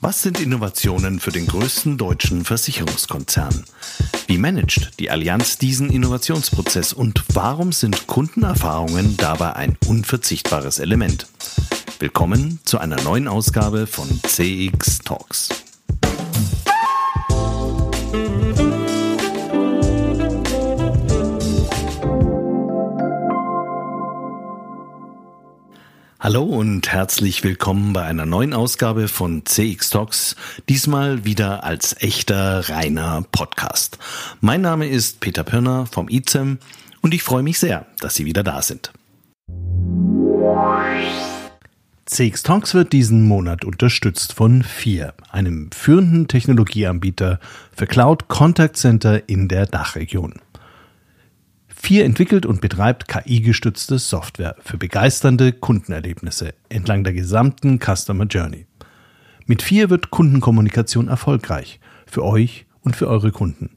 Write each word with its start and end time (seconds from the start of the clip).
Was 0.00 0.22
sind 0.22 0.38
Innovationen 0.38 1.18
für 1.18 1.32
den 1.32 1.48
größten 1.48 1.98
deutschen 1.98 2.44
Versicherungskonzern? 2.44 3.64
Wie 4.28 4.38
managt 4.38 4.92
die 5.00 5.10
Allianz 5.10 5.58
diesen 5.58 5.90
Innovationsprozess 5.90 6.92
und 6.92 7.24
warum 7.34 7.72
sind 7.72 8.06
Kundenerfahrungen 8.06 9.16
dabei 9.16 9.56
ein 9.56 9.76
unverzichtbares 9.88 10.78
Element? 10.78 11.26
Willkommen 11.98 12.60
zu 12.64 12.78
einer 12.78 13.02
neuen 13.02 13.26
Ausgabe 13.26 13.88
von 13.88 14.08
CX 14.22 15.00
Talks. 15.00 15.67
Hallo 26.20 26.42
und 26.42 26.90
herzlich 26.90 27.44
willkommen 27.44 27.92
bei 27.92 28.02
einer 28.02 28.26
neuen 28.26 28.52
Ausgabe 28.52 29.06
von 29.06 29.46
CX 29.46 29.90
Talks, 29.90 30.34
diesmal 30.68 31.24
wieder 31.24 31.62
als 31.62 31.94
echter 32.02 32.68
reiner 32.68 33.24
Podcast. 33.30 33.98
Mein 34.40 34.60
Name 34.60 34.88
ist 34.88 35.20
Peter 35.20 35.44
Pirner 35.44 35.86
vom 35.86 36.08
ICEM 36.08 36.58
und 37.02 37.14
ich 37.14 37.22
freue 37.22 37.44
mich 37.44 37.60
sehr, 37.60 37.86
dass 38.00 38.16
Sie 38.16 38.24
wieder 38.24 38.42
da 38.42 38.62
sind. 38.62 38.90
CX 42.06 42.42
Talks 42.42 42.74
wird 42.74 42.92
diesen 42.92 43.28
Monat 43.28 43.64
unterstützt 43.64 44.32
von 44.32 44.64
FIR, 44.64 45.14
einem 45.30 45.70
führenden 45.70 46.26
Technologieanbieter 46.26 47.38
für 47.76 47.86
Cloud 47.86 48.26
Contact 48.26 48.76
Center 48.76 49.28
in 49.28 49.46
der 49.46 49.66
Dachregion. 49.66 50.40
Vier 51.80 52.04
entwickelt 52.04 52.44
und 52.44 52.60
betreibt 52.60 53.08
KI-gestützte 53.08 53.98
Software 53.98 54.56
für 54.60 54.76
begeisternde 54.76 55.52
Kundenerlebnisse 55.52 56.52
entlang 56.68 57.04
der 57.04 57.14
gesamten 57.14 57.78
Customer 57.78 58.24
Journey. 58.24 58.66
Mit 59.46 59.62
vier 59.62 59.88
wird 59.88 60.10
Kundenkommunikation 60.10 61.08
erfolgreich 61.08 61.80
für 62.04 62.24
euch 62.24 62.66
und 62.82 62.94
für 62.94 63.08
eure 63.08 63.30
Kunden. 63.30 63.70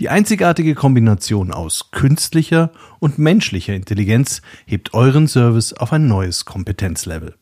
Die 0.00 0.08
einzigartige 0.08 0.74
Kombination 0.74 1.52
aus 1.52 1.90
künstlicher 1.90 2.70
und 3.00 3.18
menschlicher 3.18 3.74
Intelligenz 3.74 4.40
hebt 4.64 4.94
euren 4.94 5.28
Service 5.28 5.74
auf 5.74 5.92
ein 5.92 6.06
neues 6.06 6.46
Kompetenzlevel. 6.46 7.34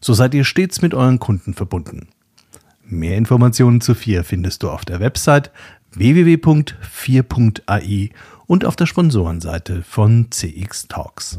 So 0.00 0.14
seid 0.14 0.34
ihr 0.34 0.44
stets 0.44 0.82
mit 0.82 0.94
euren 0.94 1.20
Kunden 1.20 1.54
verbunden. 1.54 2.08
Mehr 2.84 3.16
Informationen 3.16 3.80
zu 3.80 3.94
4 3.94 4.24
findest 4.24 4.64
du 4.64 4.70
auf 4.70 4.84
der 4.84 4.98
Website 4.98 5.52
www.4.ai 5.94 8.10
und 8.46 8.64
auf 8.64 8.76
der 8.76 8.86
Sponsorenseite 8.86 9.82
von 9.82 10.30
CX 10.30 10.88
Talks. 10.88 11.38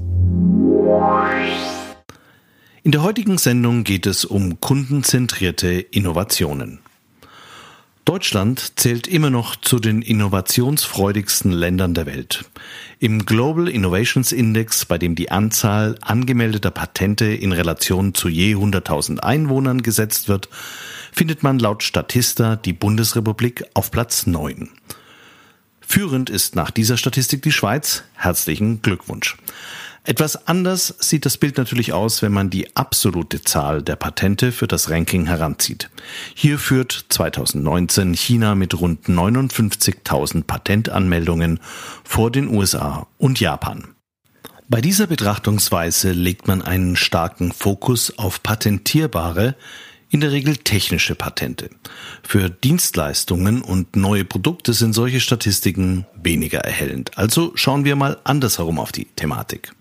In 2.84 2.92
der 2.92 3.04
heutigen 3.04 3.38
Sendung 3.38 3.84
geht 3.84 4.06
es 4.06 4.26
um 4.26 4.60
kundenzentrierte 4.60 5.72
Innovationen. 5.72 6.80
Deutschland 8.06 8.78
zählt 8.78 9.08
immer 9.08 9.30
noch 9.30 9.56
zu 9.56 9.80
den 9.80 10.02
innovationsfreudigsten 10.02 11.54
Ländern 11.54 11.94
der 11.94 12.06
Welt. 12.06 12.44
Im 13.00 13.26
Global 13.26 13.70
Innovations 13.70 14.34
Index, 14.34 14.84
bei 14.84 14.98
dem 14.98 15.16
die 15.16 15.32
Anzahl 15.32 15.98
angemeldeter 16.02 16.72
Patente 16.72 17.28
in 17.28 17.54
Relation 17.54 18.14
zu 18.14 18.28
je 18.28 18.56
100.000 18.56 19.20
Einwohnern 19.20 19.82
gesetzt 19.82 20.28
wird, 20.28 20.50
findet 21.14 21.44
man 21.44 21.60
laut 21.60 21.82
Statista 21.82 22.58
die 22.58 22.74
Bundesrepublik 22.74 23.64
auf 23.74 23.90
Platz 23.90 24.28
9. 24.28 24.70
Führend 25.94 26.32
ist 26.32 26.56
nach 26.56 26.72
dieser 26.72 26.98
Statistik 26.98 27.44
die 27.44 27.52
Schweiz. 27.52 28.02
Herzlichen 28.16 28.82
Glückwunsch. 28.82 29.38
Etwas 30.04 30.48
anders 30.48 30.96
sieht 30.98 31.24
das 31.24 31.38
Bild 31.38 31.60
natürlich 31.60 31.94
aus, 31.94 32.24
wenn 32.24 32.32
man 32.32 32.50
die 32.50 32.76
absolute 32.76 33.44
Zahl 33.44 33.84
der 33.84 33.96
Patente 33.96 34.52
für 34.52 34.66
das 34.66 34.90
Ranking 34.90 35.28
heranzieht. 35.28 35.92
Hier 36.34 36.58
führt 36.58 37.06
2019 37.10 38.16
China 38.16 38.56
mit 38.56 38.74
rund 38.82 39.06
59.000 39.06 40.46
Patentanmeldungen 40.46 41.60
vor 42.04 42.32
den 42.32 42.48
USA 42.48 43.06
und 43.20 43.40
Japan. 43.40 43.90
Bei 44.68 44.82
dieser 44.82 45.06
Betrachtungsweise 45.06 46.12
legt 46.12 46.48
man 46.48 46.64
einen 46.64 46.96
starken 46.96 47.52
Fokus 47.52 48.18
auf 48.18 48.42
patentierbare, 48.42 49.54
in 50.14 50.22
der 50.22 50.32
Regel 50.32 50.58
technische 50.58 51.16
Patente. 51.16 51.72
Für 52.22 52.52
Dienstleistungen 52.52 53.64
und 53.64 53.96
neue 53.96 54.24
Produkte 54.24 54.74
sind 54.74 54.94
solche 54.94 55.20
Statistiken 55.20 56.06
weniger 56.22 56.60
erhellend. 56.60 57.18
Also 57.18 57.52
schauen 57.56 57.84
wir 57.84 57.96
mal 57.96 58.20
andersherum 58.24 58.78
auf 58.78 58.92
die 58.92 59.06
Thematik. 59.16 59.74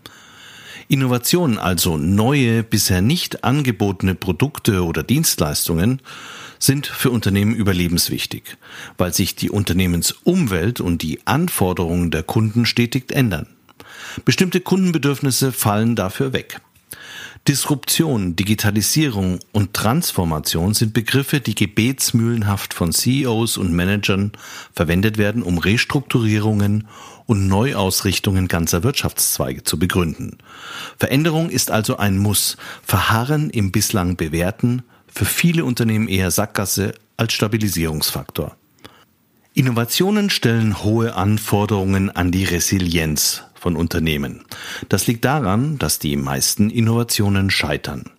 Innovationen, 0.89 1.59
also 1.59 1.99
neue, 1.99 2.63
bisher 2.63 3.03
nicht 3.03 3.45
angebotene 3.45 4.15
Produkte 4.15 4.85
oder 4.87 5.03
Dienstleistungen, 5.03 6.01
sind 6.59 6.87
für 6.87 7.11
Unternehmen 7.11 7.55
überlebenswichtig, 7.55 8.57
weil 8.97 9.13
sich 9.13 9.37
die 9.37 9.51
Unternehmensumwelt 9.51 10.81
und 10.81 11.03
die 11.03 11.27
Anforderungen 11.27 12.11
der 12.11 12.23
Kunden 12.23 12.65
stetig 12.65 13.13
ändern. 13.13 13.49
Bestimmte 14.25 14.63
Kundenbedürfnisse 14.63 15.53
fallen 15.53 15.95
dafür 15.95 16.33
weg. 16.33 16.63
Disruption, 17.49 18.37
Digitalisierung 18.37 19.41
und 19.51 19.75
Transformation 19.75 20.75
sind 20.75 20.95
Begriffe, 20.95 21.41
die 21.41 21.57
gebetsmühlenhaft 21.57 22.73
von 22.73 22.93
CEOs 22.93 23.57
und 23.57 23.73
Managern 23.73 24.31
verwendet 24.73 25.19
werden, 25.19 25.43
um 25.43 25.59
Restrukturierungen 25.59 26.87
und 27.27 27.49
Neuausrichtungen 27.49 28.47
ganzer 28.47 28.85
Wirtschaftszweige 28.85 29.65
zu 29.65 29.79
begründen. 29.79 30.39
Veränderung 30.99 31.51
ist 31.51 31.73
also 31.73 31.97
ein 31.97 32.17
Muss. 32.17 32.57
Verharren 32.85 33.51
im 33.51 33.73
bislang 33.73 34.17
Bewährten 34.17 34.83
für 35.09 35.25
viele 35.25 35.65
Unternehmen 35.65 36.07
eher 36.07 36.31
Sackgasse 36.31 36.95
als 37.17 37.33
Stabilisierungsfaktor. 37.33 38.57
Innovationen 39.55 40.31
stellen 40.31 40.83
hohe 40.83 41.15
Anforderungen 41.15 42.09
an 42.11 42.31
die 42.31 42.45
Resilienz 42.45 43.43
von 43.63 43.77
Unternehmen. 43.77 44.45
Das 44.89 45.07
liegt 45.07 45.25
daran, 45.25 45.79
dass 45.79 46.01
die 46.01 46.17
meisten 46.17 46.69
Innovationen 46.69 47.49
scheitern. 47.49 48.11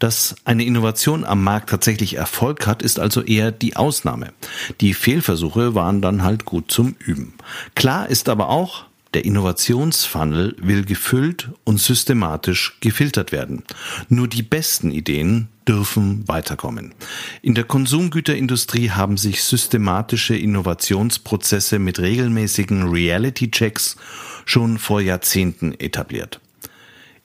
Dass 0.00 0.34
eine 0.44 0.64
Innovation 0.64 1.24
am 1.24 1.44
Markt 1.44 1.70
tatsächlich 1.70 2.14
Erfolg 2.14 2.66
hat, 2.66 2.82
ist 2.82 2.98
also 2.98 3.22
eher 3.22 3.52
die 3.52 3.76
Ausnahme. 3.76 4.32
Die 4.80 4.94
Fehlversuche 4.94 5.76
waren 5.76 6.02
dann 6.02 6.24
halt 6.24 6.44
gut 6.44 6.72
zum 6.72 6.96
Üben. 6.98 7.34
Klar 7.76 8.08
ist 8.08 8.28
aber 8.28 8.48
auch, 8.48 8.87
der 9.14 9.24
Innovationsfunnel 9.24 10.54
will 10.60 10.84
gefüllt 10.84 11.50
und 11.64 11.80
systematisch 11.80 12.76
gefiltert 12.80 13.32
werden. 13.32 13.64
Nur 14.08 14.28
die 14.28 14.42
besten 14.42 14.90
Ideen 14.90 15.48
dürfen 15.66 16.26
weiterkommen. 16.28 16.94
In 17.42 17.54
der 17.54 17.64
Konsumgüterindustrie 17.64 18.90
haben 18.90 19.16
sich 19.16 19.42
systematische 19.42 20.36
Innovationsprozesse 20.36 21.78
mit 21.78 21.98
regelmäßigen 21.98 22.88
Reality-Checks 22.88 23.96
schon 24.44 24.78
vor 24.78 25.00
Jahrzehnten 25.00 25.74
etabliert. 25.78 26.40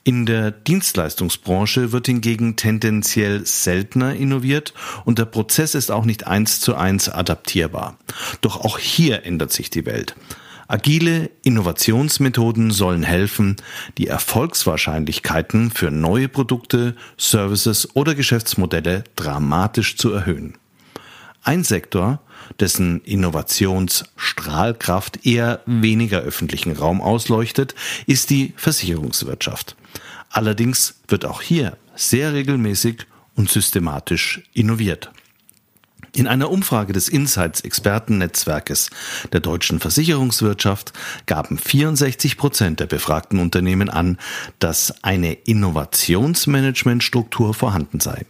In 0.05 0.25
der 0.25 0.51
Dienstleistungsbranche 0.51 1.93
wird 1.93 2.07
hingegen 2.07 2.57
tendenziell 2.57 3.45
seltener 3.45 4.13
innoviert 4.13 4.73
und 5.05 5.17
der 5.17 5.25
Prozess 5.25 5.75
ist 5.75 5.91
auch 5.91 6.03
nicht 6.03 6.27
eins 6.27 6.59
zu 6.59 6.75
eins 6.75 7.07
adaptierbar. 7.07 7.97
Doch 8.41 8.59
auch 8.59 8.79
hier 8.79 9.23
ändert 9.23 9.53
sich 9.53 9.69
die 9.69 9.85
Welt. 9.85 10.15
Agile 10.67 11.29
Innovationsmethoden 11.43 12.71
sollen 12.71 13.03
helfen, 13.03 13.57
die 13.97 14.07
Erfolgswahrscheinlichkeiten 14.07 15.71
für 15.71 15.91
neue 15.91 16.29
Produkte, 16.29 16.95
Services 17.17 17.95
oder 17.95 18.15
Geschäftsmodelle 18.15 19.03
dramatisch 19.15 19.97
zu 19.97 20.11
erhöhen. 20.11 20.57
Ein 21.43 21.63
Sektor, 21.63 22.21
dessen 22.59 23.01
Innovationsstrahlkraft 23.01 25.25
eher 25.25 25.61
weniger 25.65 26.19
öffentlichen 26.21 26.71
Raum 26.71 27.01
ausleuchtet, 27.01 27.75
ist 28.07 28.29
die 28.29 28.53
Versicherungswirtschaft. 28.55 29.75
Allerdings 30.29 31.01
wird 31.07 31.25
auch 31.25 31.41
hier 31.41 31.75
sehr 31.95 32.33
regelmäßig 32.33 33.05
und 33.35 33.49
systematisch 33.49 34.43
innoviert. 34.53 35.11
In 36.15 36.27
einer 36.27 36.51
Umfrage 36.51 36.93
des 36.93 37.09
Insights-Expertennetzwerkes 37.09 38.91
der 39.31 39.39
deutschen 39.39 39.79
Versicherungswirtschaft 39.79 40.93
gaben 41.25 41.57
64 41.57 42.37
Prozent 42.37 42.79
der 42.79 42.85
befragten 42.85 43.39
Unternehmen 43.39 43.89
an, 43.89 44.19
dass 44.59 45.03
eine 45.03 45.33
Innovationsmanagementstruktur 45.33 47.55
vorhanden 47.55 47.99
sei. 47.99 48.27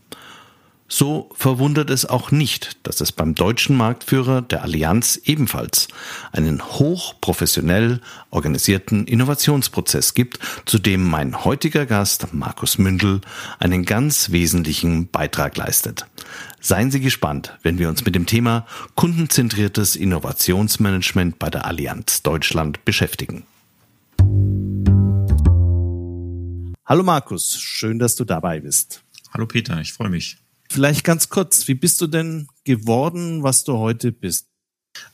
So 0.95 1.27
verwundert 1.33 1.89
es 1.89 2.05
auch 2.05 2.29
nicht, 2.29 2.77
dass 2.83 3.01
es 3.01 3.11
beim 3.11 3.33
deutschen 3.33 3.75
Marktführer 3.75 4.43
der 4.43 4.61
Allianz 4.61 5.19
ebenfalls 5.25 5.87
einen 6.31 6.63
hochprofessionell 6.63 7.99
organisierten 8.29 9.07
Innovationsprozess 9.07 10.13
gibt, 10.13 10.37
zu 10.67 10.77
dem 10.77 11.09
mein 11.09 11.45
heutiger 11.45 11.87
Gast 11.87 12.31
Markus 12.31 12.77
Mündel 12.77 13.21
einen 13.57 13.85
ganz 13.85 14.29
wesentlichen 14.29 15.09
Beitrag 15.09 15.57
leistet. 15.57 16.05
Seien 16.59 16.91
Sie 16.91 16.99
gespannt, 16.99 17.57
wenn 17.63 17.79
wir 17.79 17.89
uns 17.89 18.05
mit 18.05 18.13
dem 18.13 18.27
Thema 18.27 18.67
kundenzentriertes 18.93 19.95
Innovationsmanagement 19.95 21.39
bei 21.39 21.49
der 21.49 21.65
Allianz 21.65 22.21
Deutschland 22.21 22.85
beschäftigen. 22.85 23.47
Hallo 26.85 27.01
Markus, 27.01 27.59
schön, 27.59 27.97
dass 27.97 28.15
du 28.15 28.25
dabei 28.25 28.59
bist. 28.59 29.01
Hallo 29.33 29.47
Peter, 29.47 29.81
ich 29.81 29.91
freue 29.91 30.09
mich. 30.09 30.42
Vielleicht 30.73 31.03
ganz 31.03 31.29
kurz, 31.29 31.67
wie 31.67 31.75
bist 31.75 32.01
du 32.01 32.07
denn 32.07 32.47
geworden, 32.63 33.43
was 33.43 33.63
du 33.63 33.77
heute 33.77 34.11
bist? 34.11 34.52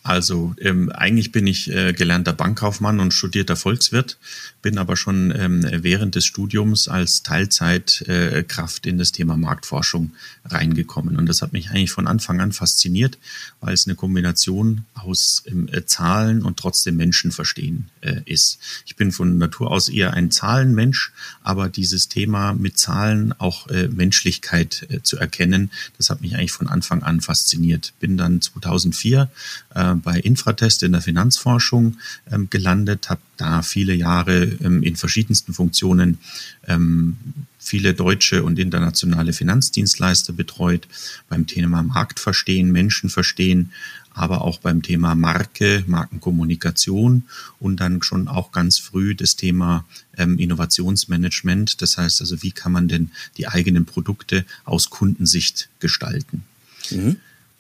Also 0.02 0.56
ähm, 0.60 0.92
eigentlich 0.92 1.32
bin 1.32 1.46
ich 1.46 1.70
äh, 1.70 1.94
gelernter 1.94 2.34
Bankkaufmann 2.34 3.00
und 3.00 3.14
studierter 3.14 3.56
Volkswirt, 3.56 4.18
bin 4.62 4.78
aber 4.78 4.96
schon 4.98 5.32
ähm, 5.38 5.66
während 5.72 6.16
des 6.16 6.26
Studiums 6.26 6.88
als 6.88 7.22
Teilzeitkraft 7.22 8.86
äh, 8.86 8.90
in 8.90 8.98
das 8.98 9.12
Thema 9.12 9.38
Marktforschung 9.38 10.12
reingekommen. 10.46 11.18
Und 11.18 11.28
das 11.28 11.42
hat 11.42 11.54
mich 11.54 11.70
eigentlich 11.70 11.92
von 11.92 12.08
Anfang 12.08 12.40
an 12.40 12.54
fasziniert, 12.54 13.18
weil 13.62 13.74
es 13.74 13.88
eine 13.88 13.96
Kombination 13.96 14.86
aus 14.96 15.44
ähm, 15.46 15.70
äh, 15.72 15.86
Zahlen 15.86 16.44
und 16.44 16.58
trotzdem 16.58 16.96
Menschen 16.96 17.32
verstehen 17.32 17.90
äh, 18.02 18.22
ist. 18.26 18.60
Ich 18.86 18.96
bin 18.96 19.12
von 19.12 19.38
Natur 19.38 19.70
aus 19.70 19.90
eher 19.90 20.14
ein 20.14 20.32
Zahlenmensch, 20.32 21.12
aber 21.44 21.70
dieses 21.70 22.08
Thema 22.08 22.54
mit 22.54 22.78
Zahlen 22.78 23.34
auch 23.38 23.68
äh, 23.68 23.88
Menschlichkeit 23.88 24.88
äh, 24.90 25.02
zu 25.04 25.18
erkennen, 25.18 25.72
das 25.98 26.10
hat 26.10 26.22
mich 26.22 26.36
eigentlich 26.36 26.52
von 26.52 26.68
Anfang 26.68 27.04
an 27.04 27.22
fasziniert. 27.22 27.94
Bin 28.00 28.18
dann 28.18 28.42
2004 28.42 29.30
äh, 29.76 29.96
bei 29.96 30.20
Infratest 30.20 30.84
in 30.84 30.94
der 30.94 31.02
Finanzforschung 31.02 31.98
ähm, 32.32 32.50
gelandet, 32.50 33.10
habe 33.10 33.22
da 33.38 33.62
viele 33.62 33.94
Jahre 33.94 34.44
ähm, 34.44 34.84
in 34.84 34.96
verschiedensten 34.96 35.54
Funktionen 35.54 36.20
ähm, 36.68 37.18
viele 37.60 37.94
deutsche 37.94 38.44
und 38.44 38.58
internationale 38.58 39.34
Finanzdienstleister 39.34 40.34
betreut, 40.34 40.88
beim 41.28 41.46
Thema 41.46 41.84
Markt 41.84 42.20
verstehen, 42.20 42.72
Menschen 42.72 43.10
verstehen, 43.10 43.72
aber 44.12 44.42
auch 44.42 44.60
beim 44.60 44.82
Thema 44.82 45.14
Marke, 45.14 45.84
Markenkommunikation 45.86 47.24
und 47.60 47.80
dann 47.80 48.02
schon 48.02 48.28
auch 48.28 48.52
ganz 48.52 48.78
früh 48.78 49.14
das 49.14 49.36
Thema 49.36 49.86
ähm, 50.18 50.40
Innovationsmanagement. 50.40 51.82
Das 51.82 51.98
heißt 51.98 52.22
also, 52.22 52.42
wie 52.42 52.52
kann 52.52 52.72
man 52.72 52.88
denn 52.88 53.12
die 53.38 53.48
eigenen 53.48 53.86
Produkte 53.86 54.46
aus 54.66 54.90
Kundensicht 54.90 55.70
gestalten? 55.80 56.44
Mhm. 56.90 57.18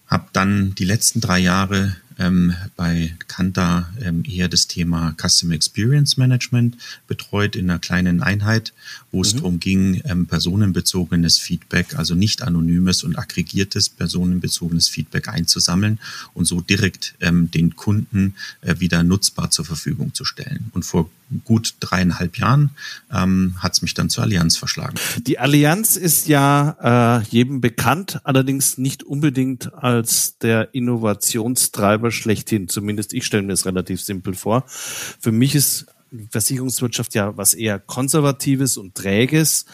Habe 0.09 0.25
dann 0.33 0.73
die 0.75 0.85
letzten 0.85 1.21
drei 1.21 1.39
Jahre 1.39 1.95
ähm, 2.19 2.53
bei 2.75 3.15
Kanta 3.27 3.89
ähm, 4.01 4.23
eher 4.27 4.49
das 4.49 4.67
Thema 4.67 5.15
Customer 5.17 5.53
Experience 5.53 6.17
Management 6.17 6.77
betreut 7.07 7.55
in 7.55 7.69
einer 7.69 7.79
kleinen 7.79 8.21
Einheit, 8.21 8.73
wo 9.11 9.21
es 9.21 9.33
mhm. 9.33 9.37
darum 9.37 9.59
ging, 9.59 10.01
ähm, 10.05 10.25
personenbezogenes 10.25 11.37
Feedback, 11.37 11.95
also 11.95 12.15
nicht 12.15 12.41
anonymes 12.41 13.03
und 13.03 13.17
aggregiertes 13.17 13.89
personenbezogenes 13.89 14.89
Feedback 14.89 15.29
einzusammeln 15.29 15.99
und 16.33 16.45
so 16.45 16.59
direkt 16.59 17.15
ähm, 17.21 17.49
den 17.51 17.75
Kunden 17.75 18.35
äh, 18.61 18.79
wieder 18.79 19.03
nutzbar 19.03 19.51
zur 19.51 19.65
Verfügung 19.65 20.13
zu 20.13 20.25
stellen. 20.25 20.71
Und 20.73 20.83
vor 20.83 21.09
gut 21.45 21.75
dreieinhalb 21.79 22.37
Jahren 22.37 22.71
ähm, 23.11 23.55
hat 23.59 23.73
es 23.73 23.81
mich 23.81 23.93
dann 23.93 24.09
zur 24.09 24.23
Allianz 24.23 24.57
verschlagen. 24.57 24.95
Die 25.19 25.39
Allianz 25.39 25.95
ist 25.95 26.27
ja 26.27 27.19
äh, 27.19 27.23
jedem 27.29 27.61
bekannt, 27.61 28.19
allerdings 28.23 28.77
nicht 28.77 29.03
unbedingt 29.03 29.73
als 29.73 30.37
der 30.39 30.73
Innovationstreiber 30.73 32.11
schlechthin. 32.11 32.67
Zumindest 32.67 33.13
ich 33.13 33.25
stelle 33.25 33.43
mir 33.43 33.53
das 33.53 33.65
relativ 33.65 34.01
simpel 34.01 34.33
vor. 34.33 34.63
Für 34.67 35.31
mich 35.31 35.55
ist 35.55 35.87
Versicherungswirtschaft 36.31 37.13
ja 37.13 37.37
was 37.37 37.53
eher 37.53 37.79
Konservatives 37.79 38.77
und 38.77 38.95
Träges. 38.95 39.65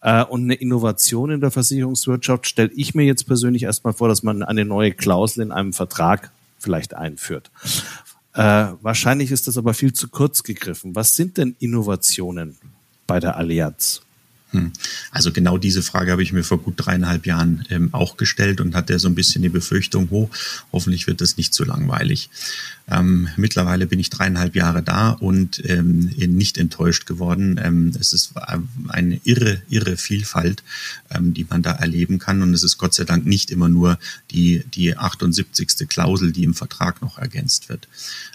Äh, 0.00 0.24
und 0.24 0.44
eine 0.44 0.54
Innovation 0.54 1.30
in 1.30 1.40
der 1.40 1.50
Versicherungswirtschaft 1.50 2.46
stelle 2.46 2.70
ich 2.74 2.94
mir 2.94 3.04
jetzt 3.04 3.26
persönlich 3.26 3.64
erstmal 3.64 3.92
vor, 3.92 4.08
dass 4.08 4.22
man 4.22 4.42
eine 4.42 4.64
neue 4.64 4.92
Klausel 4.92 5.42
in 5.42 5.52
einem 5.52 5.72
Vertrag 5.72 6.30
vielleicht 6.58 6.94
einführt. 6.94 7.50
Äh, 8.40 8.72
wahrscheinlich 8.80 9.32
ist 9.32 9.48
das 9.48 9.58
aber 9.58 9.74
viel 9.74 9.92
zu 9.92 10.08
kurz 10.08 10.42
gegriffen. 10.42 10.96
Was 10.96 11.14
sind 11.14 11.36
denn 11.36 11.56
Innovationen 11.58 12.56
bei 13.06 13.20
der 13.20 13.36
Allianz? 13.36 14.00
Hm. 14.52 14.72
Also 15.12 15.32
genau 15.32 15.58
diese 15.58 15.82
Frage 15.82 16.10
habe 16.10 16.22
ich 16.22 16.32
mir 16.32 16.42
vor 16.42 16.58
gut 16.58 16.74
dreieinhalb 16.76 17.24
Jahren 17.26 17.64
ähm, 17.70 17.90
auch 17.92 18.16
gestellt 18.16 18.60
und 18.60 18.74
hatte 18.74 18.98
so 18.98 19.08
ein 19.08 19.14
bisschen 19.14 19.42
die 19.42 19.48
Befürchtung, 19.48 20.08
oh, 20.10 20.28
hoffentlich 20.72 21.06
wird 21.06 21.20
das 21.20 21.36
nicht 21.36 21.54
zu 21.54 21.64
langweilig. 21.64 22.30
Ähm, 22.90 23.28
mittlerweile 23.36 23.86
bin 23.86 24.00
ich 24.00 24.10
dreieinhalb 24.10 24.56
Jahre 24.56 24.82
da 24.82 25.10
und 25.10 25.62
ähm, 25.64 26.10
nicht 26.16 26.58
enttäuscht 26.58 27.06
geworden. 27.06 27.60
Ähm, 27.62 27.92
es 28.00 28.12
ist 28.12 28.32
eine 28.88 29.20
irre, 29.22 29.62
irre 29.68 29.96
Vielfalt, 29.96 30.64
ähm, 31.10 31.32
die 31.32 31.46
man 31.48 31.62
da 31.62 31.72
erleben 31.72 32.18
kann 32.18 32.42
und 32.42 32.52
es 32.52 32.64
ist 32.64 32.78
Gott 32.78 32.94
sei 32.94 33.04
Dank 33.04 33.26
nicht 33.26 33.52
immer 33.52 33.68
nur 33.68 33.98
die, 34.32 34.64
die 34.74 34.96
78. 34.96 35.88
Klausel, 35.88 36.32
die 36.32 36.42
im 36.42 36.54
Vertrag 36.54 37.00
noch 37.02 37.18
ergänzt 37.18 37.68
wird. 37.68 37.86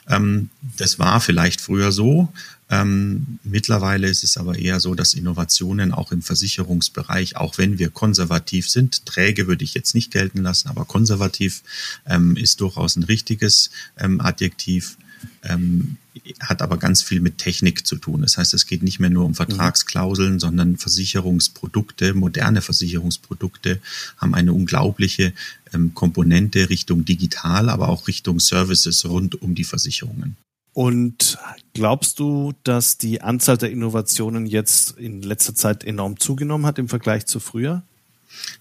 Ähm, 0.08 0.50
das 0.78 0.98
war 0.98 1.20
vielleicht 1.20 1.60
früher 1.60 1.92
so, 1.92 2.32
ähm, 2.70 3.40
mittlerweile 3.44 4.08
ist 4.08 4.24
es 4.24 4.38
aber 4.38 4.58
eher 4.58 4.80
so, 4.80 4.96
dass 4.96 5.14
Innovationen 5.14 5.92
auch 5.92 6.12
im 6.12 6.22
Versicherungsbereich, 6.22 7.36
auch 7.38 7.58
wenn 7.58 7.78
wir 7.78 7.90
konservativ 7.90 8.70
sind, 8.70 9.06
träge 9.06 9.48
würde 9.48 9.64
ich 9.64 9.76
jetzt 9.76 9.94
nicht 9.94 10.12
gelten 10.12 10.42
lassen, 10.42 10.70
aber 10.70 10.86
konservativ 10.86 11.62
ähm, 12.08 12.36
ist 12.36 12.62
durchaus 12.62 12.96
ein 12.96 13.04
richtiges 13.04 13.70
ähm, 13.98 14.20
Adjektiv, 14.20 14.98
ähm, 15.44 15.98
hat 16.40 16.64
aber 16.64 16.78
ganz 16.78 17.04
viel 17.04 17.20
mit 17.20 17.38
Technik 17.38 17.86
zu 17.86 17.98
tun. 17.98 18.22
Das 18.22 18.38
heißt, 18.38 18.54
es 18.56 18.66
geht 18.66 18.82
nicht 18.82 19.00
mehr 19.00 19.12
nur 19.12 19.26
um 19.26 19.32
mhm. 19.32 19.36
Vertragsklauseln, 19.36 20.40
sondern 20.40 20.78
Versicherungsprodukte, 20.78 22.16
moderne 22.16 22.62
Versicherungsprodukte 22.62 23.80
haben 24.18 24.34
eine 24.34 24.54
unglaubliche 24.54 25.34
ähm, 25.72 25.94
Komponente 25.94 26.70
Richtung 26.72 27.06
digital, 27.06 27.70
aber 27.70 27.90
auch 27.90 28.08
Richtung 28.08 28.40
Services 28.40 29.06
rund 29.06 29.40
um 29.42 29.54
die 29.54 29.66
Versicherungen. 29.66 30.36
Und 30.76 31.35
glaubst 31.76 32.20
du, 32.20 32.54
dass 32.64 32.98
die 32.98 33.22
Anzahl 33.22 33.58
der 33.58 33.70
Innovationen 33.70 34.48
jetzt 34.48 34.98
in 34.98 35.22
letzter 35.22 35.54
Zeit 35.54 35.84
enorm 35.84 36.20
zugenommen 36.20 36.66
hat 36.66 36.80
im 36.80 36.90
Vergleich 36.90 37.28
zu 37.28 37.40
früher? 37.40 37.84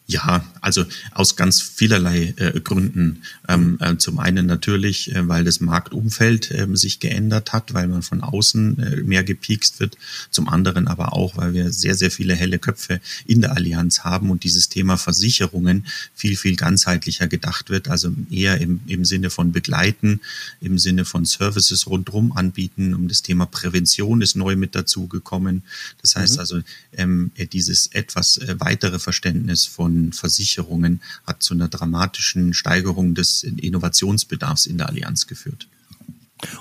Ja, 0.06 0.44
also 0.60 0.84
aus 1.12 1.34
ganz 1.34 1.62
vielerlei 1.62 2.34
äh, 2.36 2.60
Gründen. 2.60 3.22
Ähm, 3.48 3.78
äh, 3.80 3.96
zum 3.96 4.18
einen 4.18 4.44
natürlich, 4.44 5.14
äh, 5.14 5.26
weil 5.26 5.44
das 5.44 5.60
Marktumfeld 5.60 6.50
äh, 6.50 6.66
sich 6.74 7.00
geändert 7.00 7.54
hat, 7.54 7.72
weil 7.72 7.88
man 7.88 8.02
von 8.02 8.20
außen 8.20 8.78
äh, 8.78 8.96
mehr 8.96 9.24
gepiekst 9.24 9.80
wird. 9.80 9.96
Zum 10.30 10.46
anderen 10.50 10.88
aber 10.88 11.14
auch, 11.14 11.38
weil 11.38 11.54
wir 11.54 11.72
sehr, 11.72 11.94
sehr 11.94 12.10
viele 12.10 12.34
helle 12.34 12.58
Köpfe 12.58 13.00
in 13.26 13.40
der 13.40 13.56
Allianz 13.56 14.00
haben 14.00 14.30
und 14.30 14.44
dieses 14.44 14.68
Thema 14.68 14.98
Versicherungen 14.98 15.86
viel, 16.14 16.36
viel 16.36 16.56
ganzheitlicher 16.56 17.26
gedacht 17.26 17.70
wird. 17.70 17.88
Also 17.88 18.12
eher 18.30 18.60
im, 18.60 18.80
im 18.86 19.06
Sinne 19.06 19.30
von 19.30 19.52
begleiten, 19.52 20.20
im 20.60 20.78
Sinne 20.78 21.06
von 21.06 21.24
Services 21.24 21.86
rundherum 21.86 22.32
anbieten. 22.32 22.92
Um 22.92 23.08
das 23.08 23.22
Thema 23.22 23.46
Prävention 23.46 24.20
ist 24.20 24.36
neu 24.36 24.54
mit 24.54 24.74
dazu 24.74 25.08
gekommen. 25.08 25.62
Das 26.02 26.14
heißt 26.14 26.34
mhm. 26.34 26.40
also, 26.40 26.60
ähm, 26.92 27.30
dieses 27.54 27.86
etwas 27.86 28.36
äh, 28.36 28.56
weitere 28.58 28.98
Verständnis 28.98 29.63
von 29.66 29.94
von 29.94 30.12
Versicherungen 30.12 31.02
hat 31.26 31.42
zu 31.42 31.54
einer 31.54 31.68
dramatischen 31.68 32.54
Steigerung 32.54 33.14
des 33.14 33.42
Innovationsbedarfs 33.42 34.66
in 34.66 34.78
der 34.78 34.88
Allianz 34.88 35.26
geführt. 35.26 35.68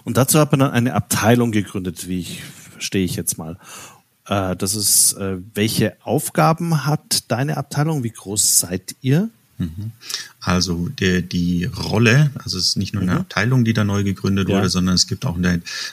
Und 0.04 0.18
dazu 0.18 0.40
hat 0.40 0.52
man 0.52 0.60
dann 0.60 0.72
eine 0.72 0.94
Abteilung 0.94 1.52
gegründet, 1.52 2.08
wie 2.08 2.20
ich 2.20 2.44
verstehe 2.44 3.06
ich 3.06 3.16
jetzt 3.16 3.38
mal. 3.38 3.58
Äh, 4.28 4.56
das 4.56 4.76
ist, 4.76 5.14
äh, 5.14 5.38
welche 5.54 5.98
Aufgaben 6.04 6.86
hat 6.86 7.32
deine 7.32 7.58
Abteilung? 7.58 8.04
Wie 8.04 8.12
groß 8.12 8.60
seid 8.60 8.96
ihr? 9.02 9.30
Mhm. 9.58 9.92
Also 10.40 10.90
der, 10.90 11.22
die 11.22 11.66
Rolle, 11.66 12.32
also 12.36 12.58
es 12.58 12.70
ist 12.70 12.78
nicht 12.78 12.94
nur 12.94 13.04
eine 13.04 13.14
mhm. 13.14 13.20
Abteilung, 13.20 13.64
die 13.64 13.74
da 13.74 13.84
neu 13.84 14.04
gegründet 14.04 14.50
ja. 14.50 14.58
wurde, 14.58 14.70
sondern 14.70 14.96
es 14.96 15.08
gibt 15.08 15.26
auch 15.26 15.38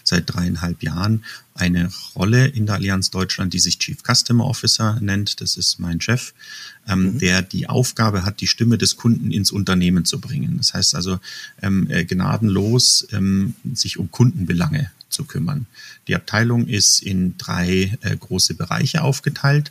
seit 0.02 0.34
dreieinhalb 0.34 0.82
Jahren 0.82 1.24
eine 1.54 1.90
Rolle 2.16 2.46
in 2.46 2.66
der 2.66 2.76
Allianz 2.76 3.10
Deutschland, 3.10 3.52
die 3.52 3.58
sich 3.58 3.78
Chief 3.78 3.98
Customer 4.02 4.44
Officer 4.46 4.98
nennt. 5.00 5.40
Das 5.40 5.56
ist 5.56 5.78
mein 5.78 6.00
Chef, 6.00 6.32
ähm, 6.88 7.14
mhm. 7.14 7.18
der 7.18 7.42
die 7.42 7.68
Aufgabe 7.68 8.24
hat, 8.24 8.40
die 8.40 8.46
Stimme 8.46 8.78
des 8.78 8.96
Kunden 8.96 9.30
ins 9.30 9.50
Unternehmen 9.50 10.04
zu 10.04 10.20
bringen. 10.20 10.56
Das 10.56 10.74
heißt 10.74 10.94
also 10.94 11.20
ähm, 11.60 11.88
äh, 11.90 12.04
gnadenlos 12.04 13.06
ähm, 13.12 13.54
sich 13.74 13.98
um 13.98 14.10
Kundenbelange 14.10 14.90
zu 15.10 15.24
kümmern. 15.24 15.66
Die 16.08 16.14
Abteilung 16.14 16.66
ist 16.66 17.02
in 17.02 17.36
drei 17.36 17.96
äh, 18.00 18.16
große 18.16 18.54
Bereiche 18.54 19.02
aufgeteilt 19.02 19.70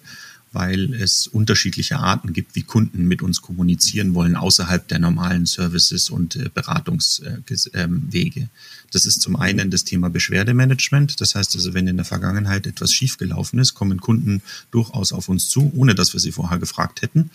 weil 0.51 0.94
es 0.96 1.27
unterschiedliche 1.27 2.00
Arten 2.00 2.34
gibt, 2.34 2.56
wie 2.56 2.63
Kunden 2.63 3.08
mit 3.08 3.22
uns 3.22 3.41
kommunizieren 3.41 4.15
wollen, 4.15 4.36
außerhalb 4.36 4.88
der 4.88 5.00
normalen 5.00 5.46
Services 5.46 6.10
und 6.10 6.36
äh, 6.36 6.50
Beratungswege. 6.53 8.39
Ähm, 8.39 8.50
das 8.91 9.06
ist 9.06 9.22
zum 9.22 9.36
einen 9.36 9.70
das 9.70 9.84
Thema 9.84 10.10
Beschwerdemanagement. 10.10 11.22
Das 11.22 11.36
heißt 11.36 11.56
also, 11.56 11.74
wenn 11.74 11.88
in 11.88 11.98
der 11.98 12.06
Vergangenheit 12.06 12.65
etwas 12.65 12.91
schiefgelaufen 12.91 13.60
ist, 13.60 13.75
kommen 13.75 14.01
Kunden 14.01 14.41
durchaus 14.72 15.13
auf 15.13 15.29
uns 15.29 15.50
zu, 15.50 15.72
ohne 15.75 15.94
dass 15.94 16.13
wir 16.13 16.20
sie 16.20 16.32
vorher 16.32 16.58
gefragt 16.58 17.01
hätten. 17.01 17.29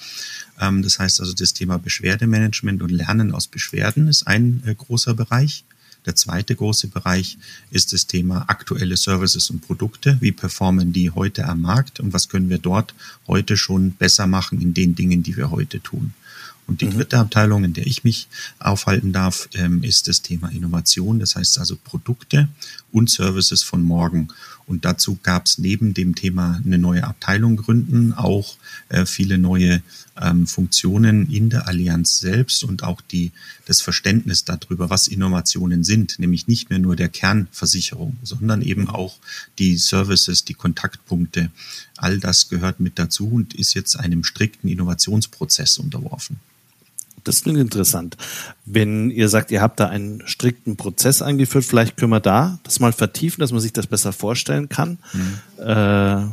Ähm, 0.60 0.82
das 0.82 0.98
heißt 0.98 1.20
also, 1.20 1.32
das 1.32 1.52
Thema 1.52 1.78
Beschwerdemanagement 1.78 2.82
und 2.82 2.90
Lernen 2.90 3.32
aus 3.32 3.46
Beschwerden 3.46 4.08
ist 4.08 4.26
ein 4.26 4.62
äh, 4.66 4.74
großer 4.74 5.14
Bereich. 5.14 5.64
Der 6.06 6.14
zweite 6.14 6.54
große 6.54 6.88
Bereich 6.88 7.38
ist 7.70 7.92
das 7.92 8.06
Thema 8.06 8.44
aktuelle 8.48 8.96
Services 8.96 9.50
und 9.50 9.60
Produkte. 9.60 10.18
Wie 10.20 10.32
performen 10.32 10.92
die 10.92 11.10
heute 11.10 11.46
am 11.46 11.62
Markt 11.62 12.00
und 12.00 12.12
was 12.12 12.28
können 12.28 12.50
wir 12.50 12.58
dort 12.58 12.94
heute 13.26 13.56
schon 13.56 13.92
besser 13.92 14.26
machen 14.26 14.60
in 14.60 14.74
den 14.74 14.94
Dingen, 14.94 15.22
die 15.22 15.36
wir 15.36 15.50
heute 15.50 15.80
tun? 15.80 16.12
Und 16.66 16.80
die 16.80 16.86
mhm. 16.86 16.94
dritte 16.94 17.18
Abteilung, 17.18 17.64
in 17.64 17.74
der 17.74 17.86
ich 17.86 18.04
mich 18.04 18.28
aufhalten 18.58 19.12
darf, 19.12 19.48
ähm, 19.54 19.82
ist 19.82 20.08
das 20.08 20.22
Thema 20.22 20.50
Innovation. 20.50 21.18
Das 21.18 21.36
heißt 21.36 21.58
also 21.58 21.76
Produkte 21.76 22.48
und 22.92 23.10
Services 23.10 23.62
von 23.62 23.82
morgen. 23.82 24.28
Und 24.66 24.84
dazu 24.84 25.18
gab 25.22 25.46
es 25.46 25.58
neben 25.58 25.92
dem 25.92 26.14
Thema 26.14 26.60
eine 26.64 26.78
neue 26.78 27.04
Abteilung 27.04 27.56
gründen 27.56 28.14
auch 28.14 28.56
äh, 28.88 29.04
viele 29.04 29.36
neue 29.36 29.82
ähm, 30.20 30.46
Funktionen 30.46 31.30
in 31.30 31.50
der 31.50 31.68
Allianz 31.68 32.18
selbst 32.18 32.64
und 32.64 32.82
auch 32.82 33.00
die, 33.00 33.32
das 33.66 33.82
Verständnis 33.82 34.44
darüber, 34.44 34.88
was 34.88 35.06
Innovationen 35.06 35.84
sind, 35.84 36.18
nämlich 36.18 36.46
nicht 36.46 36.70
mehr 36.70 36.78
nur 36.78 36.96
der 36.96 37.08
Kernversicherung, 37.08 38.16
sondern 38.22 38.62
eben 38.62 38.88
auch 38.88 39.16
die 39.58 39.76
Services, 39.76 40.44
die 40.44 40.54
Kontaktpunkte. 40.54 41.50
All 41.96 42.18
das 42.18 42.48
gehört 42.48 42.80
mit 42.80 42.98
dazu 42.98 43.28
und 43.28 43.54
ist 43.54 43.74
jetzt 43.74 43.98
einem 43.98 44.24
strikten 44.24 44.70
Innovationsprozess 44.70 45.78
unterworfen. 45.78 46.38
Das 47.24 47.42
klingt 47.42 47.58
interessant. 47.58 48.16
Wenn 48.66 49.10
ihr 49.10 49.30
sagt, 49.30 49.50
ihr 49.50 49.62
habt 49.62 49.80
da 49.80 49.88
einen 49.88 50.22
strikten 50.26 50.76
Prozess 50.76 51.22
eingeführt, 51.22 51.64
vielleicht 51.64 51.96
können 51.96 52.12
wir 52.12 52.20
da 52.20 52.58
das 52.64 52.80
mal 52.80 52.92
vertiefen, 52.92 53.40
dass 53.40 53.50
man 53.50 53.60
sich 53.60 53.72
das 53.72 53.86
besser 53.86 54.12
vorstellen 54.12 54.68
kann. 54.68 54.98
Mhm. 55.12 55.64
Äh, 55.64 56.26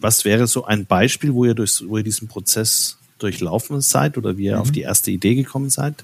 was 0.00 0.24
wäre 0.24 0.46
so 0.46 0.64
ein 0.64 0.86
Beispiel, 0.86 1.34
wo 1.34 1.44
ihr, 1.44 1.54
durch, 1.54 1.84
wo 1.86 1.98
ihr 1.98 2.04
diesen 2.04 2.28
Prozess 2.28 2.96
durchlaufen 3.18 3.80
seid 3.82 4.18
oder 4.18 4.36
wie 4.36 4.46
ihr 4.46 4.56
mhm. 4.56 4.62
auf 4.62 4.72
die 4.72 4.80
erste 4.80 5.10
Idee 5.10 5.34
gekommen 5.34 5.70
seid? 5.70 6.02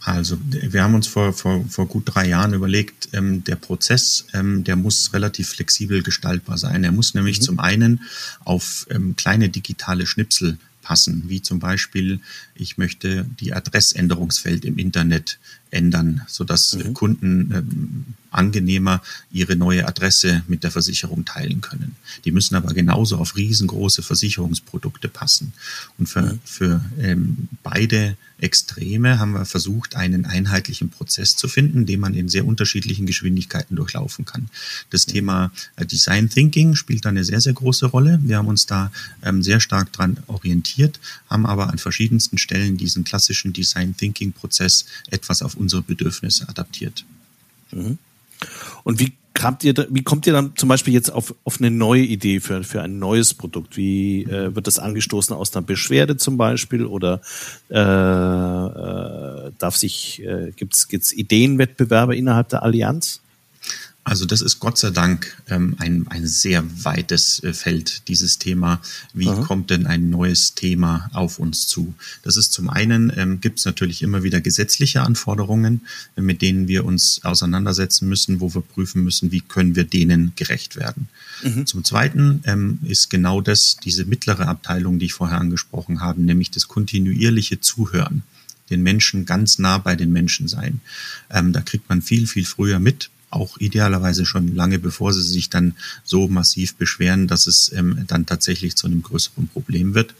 Also 0.00 0.38
wir 0.48 0.82
haben 0.82 0.94
uns 0.94 1.06
vor, 1.06 1.34
vor, 1.34 1.64
vor 1.68 1.86
gut 1.86 2.04
drei 2.06 2.28
Jahren 2.28 2.54
überlegt, 2.54 3.10
ähm, 3.12 3.44
der 3.44 3.56
Prozess, 3.56 4.26
ähm, 4.32 4.64
der 4.64 4.76
muss 4.76 5.12
relativ 5.12 5.50
flexibel 5.50 6.02
gestaltbar 6.02 6.56
sein. 6.56 6.82
Er 6.82 6.92
muss 6.92 7.12
nämlich 7.12 7.40
mhm. 7.40 7.44
zum 7.44 7.60
einen 7.60 8.00
auf 8.44 8.86
ähm, 8.90 9.16
kleine 9.16 9.50
digitale 9.50 10.06
Schnipsel 10.06 10.56
passen, 10.88 11.24
wie 11.26 11.42
zum 11.42 11.58
Beispiel, 11.58 12.20
ich 12.54 12.78
möchte 12.78 13.26
die 13.40 13.52
Adressänderungsfeld 13.52 14.64
im 14.64 14.78
Internet 14.78 15.38
ändern, 15.70 16.22
sodass 16.26 16.76
mhm. 16.76 16.94
Kunden 16.94 17.52
ähm, 17.52 18.04
angenehmer 18.30 19.02
ihre 19.30 19.56
neue 19.56 19.86
Adresse 19.86 20.42
mit 20.48 20.64
der 20.64 20.70
Versicherung 20.70 21.24
teilen 21.24 21.60
können. 21.60 21.96
Die 22.24 22.32
müssen 22.32 22.54
aber 22.54 22.74
genauso 22.74 23.16
auf 23.18 23.36
riesengroße 23.36 24.02
Versicherungsprodukte 24.02 25.08
passen. 25.08 25.52
Und 25.98 26.08
für, 26.08 26.22
mhm. 26.22 26.40
für 26.44 26.84
ähm, 26.98 27.48
beide 27.62 28.16
Extreme 28.40 29.18
haben 29.18 29.32
wir 29.32 29.44
versucht, 29.44 29.96
einen 29.96 30.24
einheitlichen 30.24 30.90
Prozess 30.90 31.36
zu 31.36 31.48
finden, 31.48 31.86
den 31.86 32.00
man 32.00 32.14
in 32.14 32.28
sehr 32.28 32.46
unterschiedlichen 32.46 33.06
Geschwindigkeiten 33.06 33.76
durchlaufen 33.76 34.24
kann. 34.24 34.48
Das 34.90 35.06
mhm. 35.06 35.12
Thema 35.12 35.52
äh, 35.76 35.84
Design 35.86 36.28
Thinking 36.28 36.74
spielt 36.74 37.04
da 37.04 37.08
eine 37.08 37.24
sehr, 37.24 37.40
sehr 37.40 37.54
große 37.54 37.86
Rolle. 37.86 38.20
Wir 38.22 38.38
haben 38.38 38.48
uns 38.48 38.66
da 38.66 38.92
ähm, 39.22 39.42
sehr 39.42 39.60
stark 39.60 39.92
dran 39.92 40.18
orientiert, 40.26 41.00
haben 41.28 41.46
aber 41.46 41.70
an 41.70 41.78
verschiedensten 41.78 42.38
Stellen 42.38 42.76
diesen 42.76 43.04
klassischen 43.04 43.52
Design 43.52 43.96
Thinking 43.96 44.32
Prozess 44.32 44.84
etwas 45.10 45.42
auf 45.42 45.56
unsere 45.56 45.82
Bedürfnisse 45.82 46.48
adaptiert. 46.48 47.04
Mhm. 47.72 47.98
Und 48.88 49.00
wie 49.00 49.12
kommt 49.38 49.64
ihr, 49.64 49.74
wie 49.90 50.02
kommt 50.02 50.26
ihr 50.26 50.32
dann 50.32 50.56
zum 50.56 50.70
Beispiel 50.70 50.94
jetzt 50.94 51.10
auf, 51.10 51.34
auf 51.44 51.58
eine 51.60 51.70
neue 51.70 52.00
Idee 52.00 52.40
für, 52.40 52.64
für 52.64 52.80
ein 52.80 52.98
neues 52.98 53.34
Produkt? 53.34 53.76
Wie 53.76 54.24
äh, 54.24 54.54
wird 54.56 54.66
das 54.66 54.78
angestoßen 54.78 55.36
aus 55.36 55.54
einer 55.54 55.60
Beschwerde 55.60 56.16
zum 56.16 56.38
Beispiel 56.38 56.86
oder 56.86 57.20
äh, 57.68 57.78
äh, 57.78 59.52
darf 59.58 59.76
sich 59.76 60.22
äh, 60.24 60.52
gibt's 60.56 60.88
gibt's 60.88 61.12
Ideenwettbewerbe 61.12 62.16
innerhalb 62.16 62.48
der 62.48 62.62
Allianz? 62.62 63.20
Also 64.08 64.24
das 64.24 64.40
ist 64.40 64.58
Gott 64.58 64.78
sei 64.78 64.90
Dank 64.90 65.36
ähm, 65.48 65.76
ein, 65.78 66.06
ein 66.08 66.26
sehr 66.26 66.64
weites 66.82 67.42
äh, 67.44 67.52
Feld, 67.52 68.08
dieses 68.08 68.38
Thema. 68.38 68.80
Wie 69.12 69.28
Aha. 69.28 69.42
kommt 69.42 69.68
denn 69.68 69.86
ein 69.86 70.08
neues 70.08 70.54
Thema 70.54 71.10
auf 71.12 71.38
uns 71.38 71.66
zu? 71.66 71.92
Das 72.22 72.38
ist 72.38 72.54
zum 72.54 72.70
einen, 72.70 73.12
ähm, 73.16 73.42
gibt 73.42 73.58
es 73.58 73.66
natürlich 73.66 74.02
immer 74.02 74.22
wieder 74.22 74.40
gesetzliche 74.40 75.02
Anforderungen, 75.02 75.82
äh, 76.16 76.22
mit 76.22 76.40
denen 76.40 76.68
wir 76.68 76.86
uns 76.86 77.20
auseinandersetzen 77.22 78.08
müssen, 78.08 78.40
wo 78.40 78.54
wir 78.54 78.62
prüfen 78.62 79.04
müssen, 79.04 79.30
wie 79.30 79.42
können 79.42 79.76
wir 79.76 79.84
denen 79.84 80.32
gerecht 80.36 80.76
werden. 80.76 81.08
Mhm. 81.42 81.66
Zum 81.66 81.84
Zweiten 81.84 82.40
ähm, 82.46 82.78
ist 82.84 83.10
genau 83.10 83.42
das, 83.42 83.76
diese 83.84 84.06
mittlere 84.06 84.48
Abteilung, 84.48 84.98
die 84.98 85.06
ich 85.06 85.12
vorher 85.12 85.38
angesprochen 85.38 86.00
habe, 86.00 86.22
nämlich 86.22 86.50
das 86.50 86.66
kontinuierliche 86.66 87.60
Zuhören 87.60 88.22
den 88.70 88.82
Menschen 88.82 89.24
ganz 89.24 89.58
nah 89.58 89.78
bei 89.78 89.96
den 89.96 90.12
Menschen 90.12 90.46
sein. 90.46 90.80
Ähm, 91.30 91.54
da 91.54 91.62
kriegt 91.62 91.88
man 91.88 92.02
viel, 92.02 92.26
viel 92.26 92.44
früher 92.44 92.78
mit, 92.78 93.08
auch 93.30 93.58
idealerweise 93.58 94.24
schon 94.24 94.54
lange 94.54 94.78
bevor 94.78 95.12
sie 95.12 95.22
sich 95.22 95.50
dann 95.50 95.74
so 96.04 96.28
massiv 96.28 96.76
beschweren, 96.76 97.26
dass 97.26 97.46
es 97.46 97.72
ähm, 97.72 98.04
dann 98.06 98.26
tatsächlich 98.26 98.76
zu 98.76 98.86
einem 98.86 99.02
größeren 99.02 99.48
Problem 99.48 99.94
wird, 99.94 100.14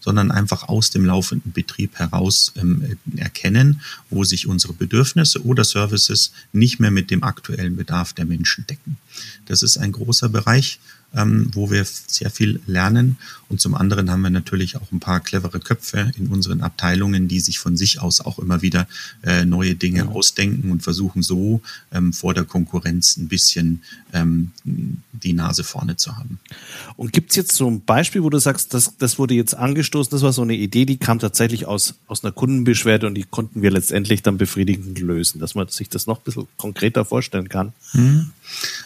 sondern 0.00 0.30
einfach 0.30 0.68
aus 0.68 0.90
dem 0.90 1.04
laufenden 1.04 1.52
Betrieb 1.52 1.94
heraus 1.98 2.52
ähm, 2.56 2.98
erkennen, 3.16 3.80
wo 4.10 4.24
sich 4.24 4.46
unsere 4.46 4.72
Bedürfnisse 4.72 5.44
oder 5.44 5.64
Services 5.64 6.32
nicht 6.52 6.80
mehr 6.80 6.90
mit 6.90 7.10
dem 7.10 7.22
aktuellen 7.22 7.76
Bedarf 7.76 8.12
der 8.12 8.26
Menschen 8.26 8.66
decken. 8.66 8.96
Das 9.46 9.62
ist 9.62 9.78
ein 9.78 9.92
großer 9.92 10.28
Bereich 10.28 10.78
ähm, 11.14 11.50
wo 11.54 11.70
wir 11.70 11.84
sehr 11.84 12.30
viel 12.30 12.60
lernen. 12.66 13.16
Und 13.48 13.60
zum 13.60 13.74
anderen 13.74 14.10
haben 14.10 14.22
wir 14.22 14.30
natürlich 14.30 14.76
auch 14.76 14.92
ein 14.92 15.00
paar 15.00 15.20
clevere 15.20 15.58
Köpfe 15.58 16.12
in 16.16 16.28
unseren 16.28 16.60
Abteilungen, 16.60 17.26
die 17.26 17.40
sich 17.40 17.58
von 17.58 17.76
sich 17.76 18.00
aus 18.00 18.20
auch 18.20 18.38
immer 18.38 18.62
wieder 18.62 18.86
äh, 19.22 19.44
neue 19.44 19.74
Dinge 19.74 20.04
mhm. 20.04 20.10
ausdenken 20.10 20.70
und 20.70 20.82
versuchen 20.82 21.22
so 21.22 21.60
ähm, 21.92 22.12
vor 22.12 22.32
der 22.32 22.44
Konkurrenz 22.44 23.16
ein 23.16 23.26
bisschen 23.26 23.82
ähm, 24.12 24.52
die 24.64 25.32
Nase 25.32 25.64
vorne 25.64 25.96
zu 25.96 26.16
haben. 26.16 26.38
Und 26.96 27.12
gibt's 27.12 27.34
jetzt 27.34 27.52
so 27.52 27.68
ein 27.68 27.80
Beispiel, 27.80 28.22
wo 28.22 28.30
du 28.30 28.38
sagst, 28.38 28.72
das, 28.72 28.96
das 28.98 29.18
wurde 29.18 29.34
jetzt 29.34 29.54
angestoßen, 29.54 30.10
das 30.10 30.22
war 30.22 30.32
so 30.32 30.42
eine 30.42 30.54
Idee, 30.54 30.84
die 30.86 30.96
kam 30.96 31.18
tatsächlich 31.18 31.66
aus, 31.66 31.94
aus 32.06 32.22
einer 32.22 32.32
Kundenbeschwerde 32.32 33.08
und 33.08 33.16
die 33.16 33.24
konnten 33.24 33.62
wir 33.62 33.72
letztendlich 33.72 34.22
dann 34.22 34.38
befriedigend 34.38 34.98
lösen, 35.00 35.40
dass 35.40 35.56
man 35.56 35.66
sich 35.68 35.88
das 35.88 36.06
noch 36.06 36.18
ein 36.18 36.24
bisschen 36.24 36.46
konkreter 36.56 37.04
vorstellen 37.04 37.48
kann? 37.48 37.72
Mhm. 37.94 38.30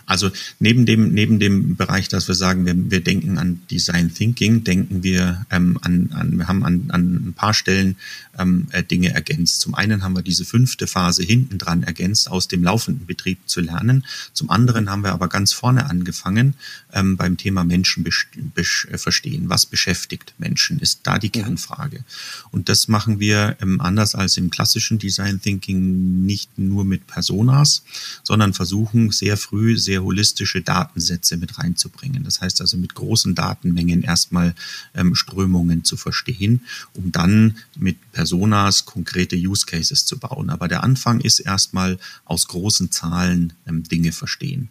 Also 0.06 0.30
neben 0.58 0.86
dem, 0.86 1.12
neben 1.12 1.38
dem 1.38 1.76
Bereich, 1.76 2.08
dass 2.08 2.28
wir 2.28 2.34
sagen, 2.34 2.66
wir, 2.66 2.74
wir 2.76 3.02
denken 3.02 3.38
an 3.38 3.62
Design 3.70 4.12
Thinking, 4.12 4.64
denken 4.64 5.02
wir 5.02 5.46
ähm, 5.50 5.78
an, 5.82 6.10
an, 6.12 6.38
wir 6.38 6.48
haben 6.48 6.64
an, 6.64 6.90
an 6.90 7.28
ein 7.28 7.32
paar 7.34 7.54
Stellen 7.54 7.96
ähm, 8.38 8.68
äh, 8.70 8.82
Dinge 8.82 9.14
ergänzt. 9.14 9.60
Zum 9.60 9.74
einen 9.74 10.02
haben 10.02 10.14
wir 10.14 10.22
diese 10.22 10.44
fünfte 10.44 10.86
Phase 10.86 11.22
hinten 11.22 11.58
dran 11.58 11.82
ergänzt, 11.82 12.30
aus 12.30 12.48
dem 12.48 12.62
laufenden 12.62 13.06
Betrieb 13.06 13.38
zu 13.46 13.60
lernen. 13.60 14.04
Zum 14.32 14.50
anderen 14.50 14.90
haben 14.90 15.02
wir 15.02 15.12
aber 15.12 15.28
ganz 15.28 15.52
vorne 15.52 15.88
angefangen 15.88 16.54
ähm, 16.92 17.16
beim 17.16 17.36
Thema 17.36 17.64
Menschen 17.64 18.04
äh, 18.04 18.98
verstehen. 18.98 19.48
Was 19.48 19.66
beschäftigt 19.66 20.34
Menschen, 20.38 20.78
ist 20.80 21.00
da 21.04 21.18
die 21.18 21.30
Kernfrage. 21.30 22.04
Und 22.50 22.68
das 22.68 22.88
machen 22.88 23.20
wir 23.20 23.56
ähm, 23.60 23.80
anders 23.80 24.14
als 24.14 24.36
im 24.36 24.50
klassischen 24.50 24.98
Design 24.98 25.40
Thinking 25.40 26.24
nicht 26.24 26.58
nur 26.58 26.84
mit 26.84 27.06
Personas, 27.06 27.82
sondern 28.22 28.52
versuchen 28.52 29.10
sehr 29.10 29.36
früh 29.36 29.53
sehr 29.76 30.02
holistische 30.02 30.62
Datensätze 30.62 31.36
mit 31.36 31.58
reinzubringen. 31.58 32.24
Das 32.24 32.40
heißt 32.40 32.60
also 32.60 32.76
mit 32.76 32.94
großen 32.94 33.34
Datenmengen 33.34 34.02
erstmal 34.02 34.54
ähm, 34.94 35.14
Strömungen 35.14 35.84
zu 35.84 35.96
verstehen, 35.96 36.62
um 36.94 37.12
dann 37.12 37.56
mit 37.76 37.96
Personas 38.12 38.84
konkrete 38.84 39.36
Use 39.36 39.66
Cases 39.66 40.04
zu 40.06 40.18
bauen. 40.18 40.50
Aber 40.50 40.68
der 40.68 40.84
Anfang 40.84 41.20
ist 41.20 41.40
erstmal 41.40 41.98
aus 42.24 42.48
großen 42.48 42.90
Zahlen 42.90 43.52
ähm, 43.66 43.82
Dinge 43.84 44.12
verstehen. 44.12 44.70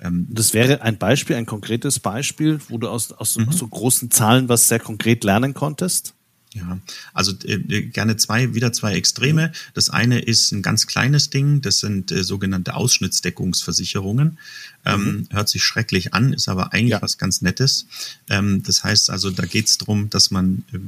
Ähm, 0.00 0.26
das 0.30 0.54
wäre 0.54 0.82
ein 0.82 0.98
Beispiel, 0.98 1.36
ein 1.36 1.46
konkretes 1.46 1.98
Beispiel, 2.00 2.60
wo 2.68 2.78
du 2.78 2.88
aus, 2.88 3.12
aus, 3.12 3.36
mhm. 3.36 3.48
aus 3.48 3.58
so 3.58 3.66
großen 3.66 4.10
Zahlen 4.10 4.48
was 4.48 4.68
sehr 4.68 4.80
konkret 4.80 5.24
lernen 5.24 5.54
konntest? 5.54 6.14
Ja, 6.54 6.78
also 7.12 7.32
äh, 7.44 7.54
äh, 7.54 7.82
gerne 7.82 8.16
zwei, 8.16 8.54
wieder 8.54 8.72
zwei 8.72 8.94
Extreme. 8.94 9.50
Das 9.74 9.90
eine 9.90 10.20
ist 10.20 10.52
ein 10.52 10.62
ganz 10.62 10.86
kleines 10.86 11.28
Ding, 11.28 11.60
das 11.62 11.80
sind 11.80 12.12
äh, 12.12 12.22
sogenannte 12.22 12.74
Ausschnittsdeckungsversicherungen. 12.74 14.38
Ähm, 14.86 15.04
mhm. 15.04 15.28
Hört 15.30 15.48
sich 15.48 15.64
schrecklich 15.64 16.14
an, 16.14 16.32
ist 16.32 16.48
aber 16.48 16.72
eigentlich 16.72 16.90
ja. 16.90 17.02
was 17.02 17.18
ganz 17.18 17.42
Nettes. 17.42 17.86
Ähm, 18.28 18.62
das 18.62 18.84
heißt 18.84 19.10
also, 19.10 19.30
da 19.30 19.46
geht 19.46 19.66
es 19.66 19.78
darum, 19.78 20.10
dass 20.10 20.30
man 20.30 20.62
äh, 20.72 20.78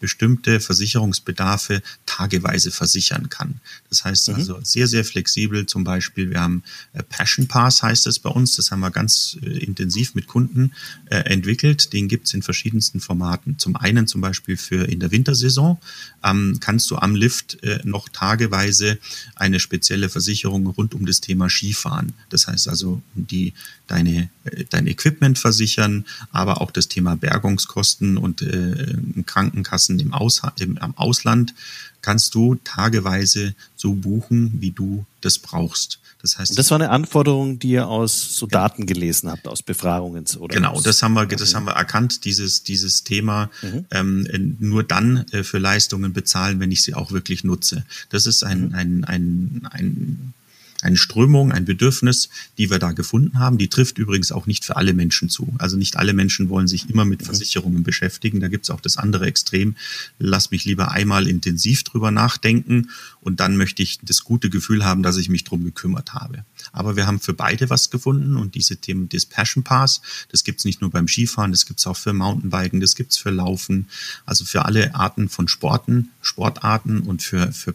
bestimmte 0.00 0.60
Versicherungsbedarfe 0.60 1.82
tageweise 2.06 2.70
versichern 2.70 3.28
kann. 3.28 3.60
Das 3.90 4.04
heißt 4.04 4.28
mhm. 4.28 4.34
also 4.36 4.60
sehr, 4.62 4.86
sehr 4.86 5.04
flexibel. 5.04 5.66
Zum 5.66 5.84
Beispiel, 5.84 6.30
wir 6.30 6.40
haben 6.40 6.62
äh, 6.94 7.02
Passion 7.02 7.48
Pass 7.48 7.82
heißt 7.82 8.06
es 8.06 8.18
bei 8.18 8.30
uns. 8.30 8.52
Das 8.52 8.70
haben 8.70 8.80
wir 8.80 8.90
ganz 8.90 9.36
äh, 9.42 9.58
intensiv 9.58 10.14
mit 10.14 10.26
Kunden 10.26 10.72
entwickelt. 11.06 11.92
Den 11.92 12.08
gibt's 12.08 12.32
in 12.32 12.42
verschiedensten 12.42 13.00
Formaten. 13.00 13.58
Zum 13.58 13.76
einen 13.76 14.06
zum 14.06 14.22
Beispiel 14.22 14.56
für 14.56 14.88
in 14.88 15.01
der 15.02 15.10
Wintersaison 15.10 15.78
ähm, 16.24 16.58
kannst 16.60 16.90
du 16.90 16.96
am 16.96 17.14
Lift 17.14 17.62
äh, 17.62 17.80
noch 17.84 18.08
tageweise 18.08 18.98
eine 19.36 19.60
spezielle 19.60 20.08
Versicherung 20.08 20.66
rund 20.66 20.94
um 20.94 21.04
das 21.04 21.20
Thema 21.20 21.50
Skifahren. 21.50 22.12
Das 22.30 22.46
heißt 22.46 22.68
also, 22.68 23.02
die 23.14 23.52
deine, 23.86 24.30
äh, 24.44 24.64
dein 24.70 24.86
Equipment 24.86 25.38
versichern, 25.38 26.06
aber 26.30 26.60
auch 26.60 26.70
das 26.70 26.88
Thema 26.88 27.16
Bergungskosten 27.16 28.16
und 28.16 28.42
äh, 28.42 28.96
Krankenkassen 29.26 29.98
im, 29.98 30.14
Aus, 30.14 30.42
im, 30.58 30.78
am 30.78 30.96
Ausland 30.96 31.54
kannst 32.00 32.34
du 32.34 32.56
tageweise 32.64 33.54
so 33.76 33.94
buchen, 33.94 34.60
wie 34.60 34.72
du 34.72 35.06
das 35.20 35.38
brauchst. 35.38 36.00
Das 36.22 36.38
heißt, 36.38 36.56
das 36.56 36.70
war 36.70 36.76
eine 36.76 36.90
Anforderung, 36.90 37.58
die 37.58 37.70
ihr 37.72 37.88
aus 37.88 38.36
so 38.36 38.46
Daten 38.46 38.86
gelesen 38.86 39.28
habt, 39.28 39.48
aus 39.48 39.62
Befragungen 39.62 40.24
oder? 40.38 40.54
Genau, 40.54 40.80
das 40.80 41.02
haben 41.02 41.14
wir, 41.14 41.26
das 41.26 41.54
haben 41.54 41.66
wir 41.66 41.72
erkannt, 41.72 42.24
dieses 42.24 42.62
dieses 42.62 43.02
Thema 43.02 43.50
mhm. 43.60 43.86
ähm, 43.90 44.56
nur 44.60 44.84
dann 44.84 45.26
äh, 45.32 45.42
für 45.42 45.58
Leistungen 45.58 46.12
bezahlen, 46.12 46.60
wenn 46.60 46.70
ich 46.70 46.84
sie 46.84 46.94
auch 46.94 47.10
wirklich 47.10 47.42
nutze. 47.42 47.84
Das 48.10 48.26
ist 48.26 48.44
ein 48.44 48.68
mhm. 48.68 48.74
ein 48.74 49.04
ein, 49.04 49.68
ein 49.70 50.34
eine 50.82 50.96
Strömung, 50.96 51.52
ein 51.52 51.64
Bedürfnis, 51.64 52.28
die 52.58 52.70
wir 52.70 52.78
da 52.78 52.92
gefunden 52.92 53.38
haben. 53.38 53.58
Die 53.58 53.68
trifft 53.68 53.98
übrigens 53.98 54.32
auch 54.32 54.46
nicht 54.46 54.64
für 54.64 54.76
alle 54.76 54.92
Menschen 54.92 55.28
zu. 55.28 55.54
Also 55.58 55.76
nicht 55.76 55.96
alle 55.96 56.12
Menschen 56.12 56.48
wollen 56.48 56.68
sich 56.68 56.90
immer 56.90 57.04
mit. 57.04 57.22
Versicherungen 57.22 57.82
beschäftigen. 57.82 58.40
Da 58.40 58.48
gibt 58.48 58.64
es 58.64 58.70
auch 58.70 58.80
das 58.80 58.96
andere 58.96 59.26
Extrem. 59.26 59.76
Lass 60.18 60.50
mich 60.50 60.64
lieber 60.64 60.90
einmal 60.90 61.26
intensiv 61.26 61.82
drüber 61.84 62.10
nachdenken 62.10 62.90
und 63.20 63.40
dann 63.40 63.56
möchte 63.56 63.82
ich 63.82 64.00
das 64.02 64.24
gute 64.24 64.50
Gefühl 64.50 64.84
haben, 64.84 65.02
dass 65.02 65.16
ich 65.16 65.28
mich 65.28 65.44
drum 65.44 65.64
gekümmert 65.64 66.12
habe. 66.12 66.44
Aber 66.72 66.96
wir 66.96 67.06
haben 67.06 67.20
für 67.20 67.34
beide 67.34 67.70
was 67.70 67.90
gefunden 67.90 68.36
und 68.36 68.54
diese 68.54 68.76
Themen 68.76 69.08
des 69.08 69.26
Passion 69.26 69.62
Pass, 69.62 70.02
das 70.30 70.44
gibt's 70.44 70.64
nicht 70.64 70.80
nur 70.80 70.90
beim 70.90 71.08
Skifahren, 71.08 71.52
das 71.52 71.66
gibt's 71.66 71.86
auch 71.86 71.96
für 71.96 72.12
Mountainbiken, 72.12 72.80
das 72.80 72.96
gibt's 72.96 73.16
für 73.16 73.30
Laufen, 73.30 73.88
also 74.26 74.44
für 74.44 74.64
alle 74.64 74.94
Arten 74.94 75.28
von 75.28 75.48
Sporten, 75.48 76.10
Sportarten 76.20 77.00
und 77.00 77.22
für, 77.22 77.52
für 77.52 77.74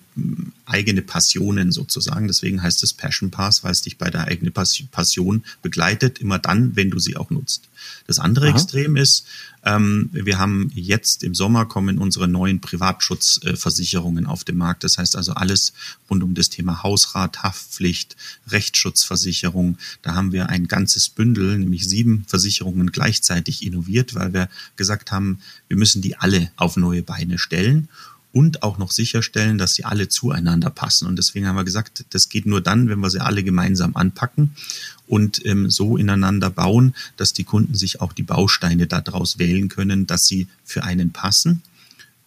eigene 0.65 1.01
Passionen 1.01 1.71
sozusagen. 1.71 2.27
Deswegen 2.27 2.61
heißt 2.61 2.83
es 2.83 2.93
Passion 2.97 3.31
Pass, 3.31 3.63
weil 3.63 3.71
es 3.71 3.81
dich 3.81 3.97
bei 3.97 4.09
der 4.09 4.25
eigenen 4.25 4.53
Passion 4.53 5.43
begleitet, 5.61 6.19
immer 6.19 6.39
dann, 6.39 6.75
wenn 6.75 6.89
du 6.89 6.99
sie 6.99 7.15
auch 7.15 7.29
nutzt. 7.29 7.69
Das 8.07 8.19
andere 8.19 8.47
Aha. 8.47 8.55
Extrem 8.55 8.95
ist, 8.95 9.25
ähm, 9.63 10.09
wir 10.13 10.37
haben 10.37 10.71
jetzt 10.73 11.23
im 11.23 11.35
Sommer 11.35 11.65
kommen 11.65 11.97
unsere 11.97 12.27
neuen 12.27 12.61
Privatschutzversicherungen 12.61 14.25
auf 14.25 14.43
den 14.43 14.57
Markt. 14.57 14.83
Das 14.83 14.97
heißt 14.97 15.15
also 15.15 15.33
alles 15.33 15.73
rund 16.09 16.23
um 16.23 16.33
das 16.33 16.49
Thema 16.49 16.83
Hausrat, 16.83 17.43
Haftpflicht, 17.43 18.15
Rechtsschutzversicherung. 18.49 19.77
Da 20.01 20.15
haben 20.15 20.31
wir 20.31 20.49
ein 20.49 20.67
ganzes 20.67 21.09
Bündel, 21.09 21.57
nämlich 21.57 21.87
sieben 21.87 22.23
Versicherungen 22.27 22.91
gleichzeitig 22.91 23.65
innoviert, 23.65 24.15
weil 24.15 24.33
wir 24.33 24.49
gesagt 24.75 25.11
haben, 25.11 25.39
wir 25.67 25.77
müssen 25.77 26.01
die 26.01 26.15
alle 26.15 26.51
auf 26.55 26.77
neue 26.77 27.03
Beine 27.03 27.37
stellen 27.37 27.89
und 28.37 28.61
auch 28.61 28.77
noch 28.77 28.91
sicherstellen, 28.91 29.57
dass 29.57 29.73
sie 29.73 29.83
alle 29.83 30.09
zueinander 30.09 30.69
passen. 30.69 31.07
Und 31.07 31.15
deswegen 31.15 31.47
haben 31.47 31.55
wir 31.55 31.63
gesagt, 31.63 32.05
das 32.11 32.29
geht 32.29 32.45
nur 32.45 32.61
dann, 32.61 32.87
wenn 32.87 32.99
wir 32.99 33.09
sie 33.09 33.19
alle 33.19 33.43
gemeinsam 33.43 33.95
anpacken 33.95 34.55
und 35.07 35.43
ähm, 35.43 35.71
so 35.71 35.97
ineinander 35.97 36.51
bauen, 36.51 36.93
dass 37.15 37.33
die 37.33 37.45
Kunden 37.45 37.73
sich 37.73 37.99
auch 37.99 38.13
die 38.13 38.21
Bausteine 38.21 38.85
daraus 38.85 39.39
wählen 39.39 39.69
können, 39.69 40.05
dass 40.05 40.27
sie 40.27 40.47
für 40.63 40.83
einen 40.83 41.09
passen. 41.11 41.63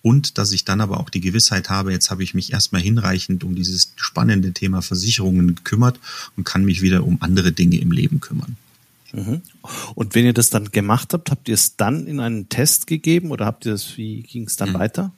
Und 0.03 0.37
dass 0.37 0.51
ich 0.51 0.65
dann 0.65 0.81
aber 0.81 0.99
auch 0.99 1.11
die 1.11 1.21
Gewissheit 1.21 1.71
habe, 1.71 1.93
jetzt 1.93 2.11
habe 2.11 2.25
ich 2.25 2.35
mich 2.35 2.53
erstmal 2.53 2.83
hinreichend 2.83 3.45
um 3.45 3.55
dieses 3.55 3.93
spannende 3.95 4.51
Thema 4.51 4.83
Versicherungen 4.83 5.55
gekümmert 5.55 6.01
und 6.37 6.43
kann 6.43 6.65
mich 6.65 6.83
wieder 6.83 7.07
um 7.07 7.19
andere 7.21 7.53
Dinge 7.53 7.79
im 7.79 7.93
Leben 7.93 8.19
kümmern. 8.19 8.57
Mhm. 9.13 9.43
Und 9.95 10.15
wenn 10.17 10.25
ihr 10.25 10.33
das 10.33 10.51
dann 10.51 10.73
gemacht 10.73 11.13
habt, 11.13 11.31
habt 11.31 11.49
ihr 11.49 11.55
es 11.55 11.77
dann 11.77 12.09
in 12.09 12.19
einen 12.19 12.49
Test 12.49 12.89
gegeben 12.89 13.31
oder 13.31 13.47
habt 13.47 13.65
ihr 13.65 13.73
das, 13.73 13.97
wie 13.97 14.23
ging 14.23 14.49
es 14.49 14.57
dann 14.57 14.71
mhm. 14.71 14.75
weiter? 14.75 15.13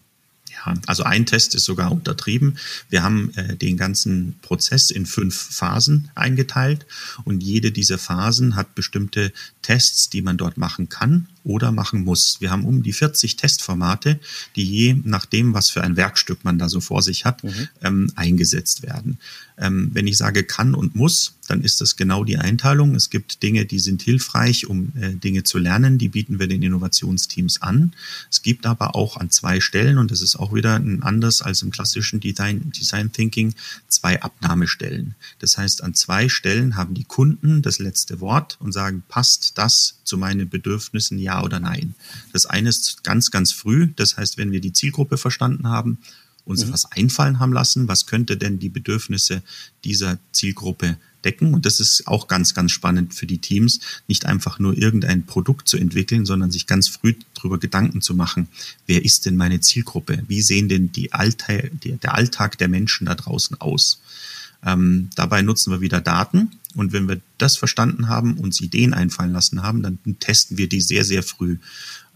Ja, 0.54 0.74
also 0.86 1.02
ein 1.04 1.26
Test 1.26 1.54
ist 1.54 1.64
sogar 1.64 1.90
untertrieben. 1.90 2.58
Wir 2.90 3.02
haben 3.02 3.32
äh, 3.36 3.56
den 3.56 3.76
ganzen 3.76 4.38
Prozess 4.42 4.90
in 4.90 5.06
fünf 5.06 5.34
Phasen 5.34 6.10
eingeteilt 6.14 6.86
und 7.24 7.42
jede 7.42 7.72
dieser 7.72 7.98
Phasen 7.98 8.54
hat 8.54 8.74
bestimmte 8.74 9.32
Tests, 9.62 10.10
die 10.10 10.22
man 10.22 10.36
dort 10.36 10.58
machen 10.58 10.88
kann 10.88 11.28
oder 11.44 11.72
machen 11.72 12.04
muss. 12.04 12.40
Wir 12.40 12.50
haben 12.50 12.64
um 12.64 12.82
die 12.82 12.92
40 12.92 13.36
Testformate, 13.36 14.20
die 14.56 14.64
je 14.64 14.96
nachdem, 15.04 15.54
was 15.54 15.70
für 15.70 15.82
ein 15.82 15.96
Werkstück 15.96 16.44
man 16.44 16.58
da 16.58 16.68
so 16.68 16.80
vor 16.80 17.02
sich 17.02 17.24
hat, 17.24 17.42
mhm. 17.42 17.68
ähm, 17.82 18.12
eingesetzt 18.14 18.82
werden. 18.82 19.18
Ähm, 19.62 19.90
wenn 19.92 20.08
ich 20.08 20.16
sage 20.16 20.42
kann 20.42 20.74
und 20.74 20.96
muss, 20.96 21.34
dann 21.46 21.62
ist 21.62 21.80
das 21.80 21.96
genau 21.96 22.24
die 22.24 22.36
Einteilung. 22.36 22.96
Es 22.96 23.10
gibt 23.10 23.42
Dinge, 23.44 23.64
die 23.64 23.78
sind 23.78 24.02
hilfreich, 24.02 24.66
um 24.66 24.92
äh, 25.00 25.12
Dinge 25.12 25.44
zu 25.44 25.58
lernen. 25.58 25.98
Die 25.98 26.08
bieten 26.08 26.40
wir 26.40 26.48
den 26.48 26.62
Innovationsteams 26.62 27.62
an. 27.62 27.92
Es 28.28 28.42
gibt 28.42 28.66
aber 28.66 28.96
auch 28.96 29.16
an 29.16 29.30
zwei 29.30 29.60
Stellen, 29.60 29.98
und 29.98 30.10
das 30.10 30.20
ist 30.20 30.34
auch 30.34 30.52
wieder 30.52 30.74
ein 30.74 31.02
anders 31.02 31.42
als 31.42 31.62
im 31.62 31.70
klassischen 31.70 32.18
Design, 32.18 32.72
Design 32.72 33.12
Thinking, 33.12 33.54
zwei 33.86 34.20
Abnahmestellen. 34.20 35.14
Das 35.38 35.56
heißt, 35.56 35.84
an 35.84 35.94
zwei 35.94 36.28
Stellen 36.28 36.76
haben 36.76 36.94
die 36.94 37.04
Kunden 37.04 37.62
das 37.62 37.78
letzte 37.78 38.20
Wort 38.20 38.56
und 38.58 38.72
sagen, 38.72 39.04
passt 39.08 39.58
das 39.58 40.00
zu 40.04 40.18
meinen 40.18 40.48
Bedürfnissen, 40.48 41.18
ja 41.18 41.42
oder 41.44 41.60
nein. 41.60 41.94
Das 42.32 42.46
eine 42.46 42.68
ist 42.68 43.04
ganz, 43.04 43.30
ganz 43.30 43.52
früh. 43.52 43.88
Das 43.94 44.16
heißt, 44.16 44.38
wenn 44.38 44.50
wir 44.50 44.60
die 44.60 44.72
Zielgruppe 44.72 45.18
verstanden 45.18 45.68
haben, 45.68 45.98
uns 46.44 46.66
mhm. 46.66 46.72
was 46.72 46.90
einfallen 46.90 47.38
haben 47.38 47.52
lassen, 47.52 47.88
was 47.88 48.06
könnte 48.06 48.36
denn 48.36 48.58
die 48.58 48.68
Bedürfnisse 48.68 49.42
dieser 49.84 50.18
Zielgruppe 50.32 50.96
decken. 51.24 51.54
Und 51.54 51.66
das 51.66 51.80
ist 51.80 52.06
auch 52.06 52.28
ganz, 52.28 52.54
ganz 52.54 52.72
spannend 52.72 53.14
für 53.14 53.26
die 53.26 53.38
Teams, 53.38 53.80
nicht 54.08 54.26
einfach 54.26 54.58
nur 54.58 54.76
irgendein 54.76 55.24
Produkt 55.24 55.68
zu 55.68 55.76
entwickeln, 55.76 56.26
sondern 56.26 56.50
sich 56.50 56.66
ganz 56.66 56.88
früh 56.88 57.14
darüber 57.34 57.58
Gedanken 57.58 58.00
zu 58.00 58.14
machen, 58.14 58.48
wer 58.86 59.04
ist 59.04 59.26
denn 59.26 59.36
meine 59.36 59.60
Zielgruppe? 59.60 60.22
Wie 60.28 60.42
sehen 60.42 60.68
denn 60.68 60.92
die 60.92 61.12
Alltag, 61.12 61.70
der 61.82 62.14
Alltag 62.14 62.58
der 62.58 62.68
Menschen 62.68 63.06
da 63.06 63.14
draußen 63.14 63.60
aus? 63.60 64.00
Ähm, 64.64 65.10
dabei 65.16 65.42
nutzen 65.42 65.72
wir 65.72 65.80
wieder 65.80 66.00
Daten. 66.00 66.52
Und 66.74 66.92
wenn 66.92 67.08
wir 67.08 67.20
das 67.36 67.56
verstanden 67.56 68.08
haben, 68.08 68.38
uns 68.38 68.60
Ideen 68.60 68.94
einfallen 68.94 69.32
lassen 69.32 69.62
haben, 69.62 69.82
dann 69.82 69.98
testen 70.20 70.56
wir 70.56 70.68
die 70.68 70.80
sehr, 70.80 71.04
sehr 71.04 71.22
früh. 71.22 71.58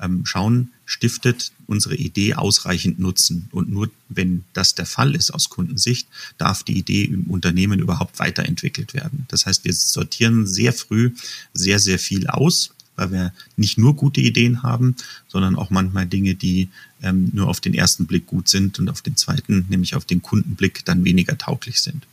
Ähm, 0.01 0.27
schauen, 0.27 0.71
stiftet 0.85 1.53
unsere 1.67 1.97
Idee 1.97 2.35
ausreichend 2.35 2.99
Nutzen. 2.99 3.49
Und 3.51 3.71
nur 3.71 3.91
wenn 4.09 4.45
das 4.53 4.75
der 4.75 4.87
Fall 4.87 5.15
ist 5.15 5.33
aus 5.33 5.49
Kundensicht, 5.49 6.07
darf 6.39 6.63
die 6.63 6.79
Idee 6.79 7.05
im 7.05 7.25
Unternehmen 7.25 7.81
überhaupt 7.81 8.19
weiterentwickelt 8.19 8.95
werden. 8.95 9.27
Das 9.29 9.47
heißt, 9.47 9.65
wir 9.65 9.73
sortieren 9.73 10.47
sehr 10.47 10.73
früh 10.73 11.13
sehr, 11.53 11.79
sehr 11.79 11.99
viel 11.99 12.27
aus, 12.29 12.73
weil 12.95 13.13
wir 13.13 13.33
nicht 13.57 13.79
nur 13.79 13.95
gute 13.95 14.21
Ideen 14.21 14.63
haben, 14.63 14.97
sondern 15.29 15.57
auch 15.57 15.71
manchmal 15.71 16.07
Dinge, 16.07 16.35
die 16.35 16.69
ähm, 17.03 17.31
nur 17.33 17.49
auf 17.49 17.61
den 17.61 17.75
ersten 17.75 18.07
Blick 18.07 18.27
gut 18.27 18.49
sind 18.49 18.79
und 18.79 18.89
auf 18.89 19.03
den 19.03 19.17
zweiten, 19.17 19.67
nämlich 19.69 19.95
auf 19.95 20.05
den 20.05 20.23
Kundenblick, 20.23 20.85
dann 20.85 21.05
weniger 21.05 21.37
tauglich 21.37 21.81
sind. 21.81 22.07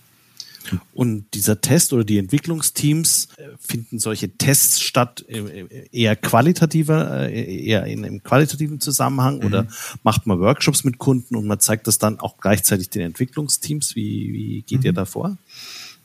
Und 0.94 1.26
dieser 1.34 1.62
Test 1.62 1.94
oder 1.94 2.04
die 2.04 2.18
Entwicklungsteams 2.18 3.30
äh, 3.38 3.44
finden 3.60 4.00
solche 4.00 4.30
Tests 4.38 4.82
statt 4.82 5.26
eher 5.92 6.16
qualitativer, 6.16 7.30
äh, 7.30 7.66
eher 7.66 7.86
in 7.86 8.06
einem 8.06 8.24
qualitativen 8.24 8.80
Zusammenhang 8.80 9.40
mhm. 9.40 9.46
oder 9.46 9.68
macht 10.04 10.26
man 10.28 10.40
Workshops 10.40 10.84
mit 10.84 10.98
Kunden 10.98 11.36
und 11.36 11.46
man 11.46 11.60
zeigt 11.60 11.88
das 11.88 11.98
dann 11.98 12.20
auch 12.20 12.38
gleichzeitig 12.38 12.90
den 12.90 13.02
Entwicklungsteams? 13.02 13.96
Wie, 13.96 14.34
wie 14.34 14.62
geht 14.62 14.80
mhm. 14.80 14.86
ihr 14.86 14.94
da 14.94 15.06
vor? 15.06 15.38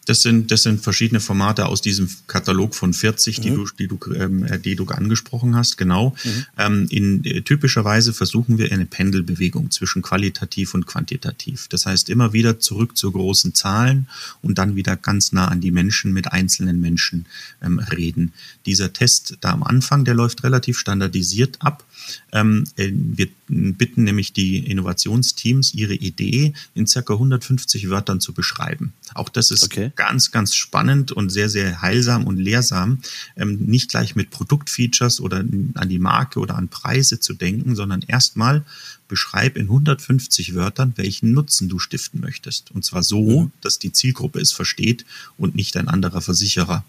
Das 0.08 0.22
sind, 0.22 0.50
das 0.50 0.62
sind 0.62 0.80
verschiedene 0.80 1.20
Formate 1.20 1.66
aus 1.66 1.82
diesem 1.82 2.08
Katalog 2.26 2.74
von 2.74 2.94
40, 2.94 3.38
mhm. 3.38 3.42
die 3.42 3.50
du, 3.50 3.68
die 3.78 3.88
du, 3.88 3.98
ähm, 4.14 4.44
äh, 4.44 4.58
die 4.58 4.74
du 4.74 4.86
angesprochen 4.86 5.54
hast, 5.54 5.76
genau. 5.76 6.14
Mhm. 6.24 6.46
Ähm, 6.56 6.86
in, 6.88 7.24
äh, 7.24 7.42
typischerweise 7.42 8.14
versuchen 8.14 8.56
wir 8.56 8.72
eine 8.72 8.86
Pendelbewegung 8.86 9.70
zwischen 9.70 10.00
qualitativ 10.00 10.72
und 10.72 10.86
quantitativ. 10.86 11.68
Das 11.68 11.84
heißt, 11.84 12.08
immer 12.08 12.32
wieder 12.32 12.58
zurück 12.58 12.96
zu 12.96 13.12
großen 13.12 13.54
Zahlen 13.54 14.08
und 14.40 14.56
dann 14.56 14.76
wieder 14.76 14.96
ganz 14.96 15.32
nah 15.32 15.48
an 15.48 15.60
die 15.60 15.70
Menschen 15.70 16.14
mit 16.14 16.32
einzelnen 16.32 16.80
Menschen 16.80 17.26
ähm, 17.62 17.78
reden. 17.78 18.32
Dieser 18.64 18.94
Test 18.94 19.36
da 19.42 19.50
am 19.50 19.62
Anfang, 19.62 20.06
der 20.06 20.14
läuft 20.14 20.42
relativ 20.42 20.78
standardisiert 20.78 21.58
ab. 21.60 21.84
Ähm, 22.32 22.64
äh, 22.76 22.90
wir 22.92 23.28
bitten 23.48 24.04
nämlich 24.04 24.32
die 24.32 24.58
Innovationsteams, 24.58 25.74
ihre 25.74 25.94
Idee 25.94 26.52
in 26.74 26.86
circa 26.86 27.14
150 27.14 27.88
Wörtern 27.90 28.20
zu 28.20 28.32
beschreiben. 28.32 28.92
Auch 29.14 29.28
das 29.28 29.50
ist 29.50 29.64
okay. 29.64 29.92
ganz, 29.96 30.30
ganz 30.30 30.54
spannend 30.54 31.12
und 31.12 31.30
sehr, 31.30 31.48
sehr 31.48 31.80
heilsam 31.82 32.26
und 32.26 32.36
lehrsam. 32.36 33.00
Ähm, 33.36 33.56
nicht 33.66 33.90
gleich 33.90 34.14
mit 34.14 34.30
Produktfeatures 34.30 35.20
oder 35.20 35.38
an 35.38 35.88
die 35.88 35.98
Marke 35.98 36.40
oder 36.40 36.56
an 36.56 36.68
Preise 36.68 37.20
zu 37.20 37.34
denken, 37.34 37.74
sondern 37.74 38.02
erstmal 38.02 38.64
beschreib 39.08 39.56
in 39.56 39.64
150 39.64 40.54
Wörtern, 40.54 40.92
welchen 40.96 41.32
Nutzen 41.32 41.68
du 41.68 41.78
stiften 41.78 42.20
möchtest. 42.20 42.70
Und 42.70 42.84
zwar 42.84 43.02
so, 43.02 43.42
mhm. 43.42 43.52
dass 43.62 43.78
die 43.78 43.92
Zielgruppe 43.92 44.40
es 44.40 44.52
versteht 44.52 45.04
und 45.38 45.54
nicht 45.54 45.76
ein 45.76 45.88
anderer 45.88 46.20
Versicherer 46.20 46.84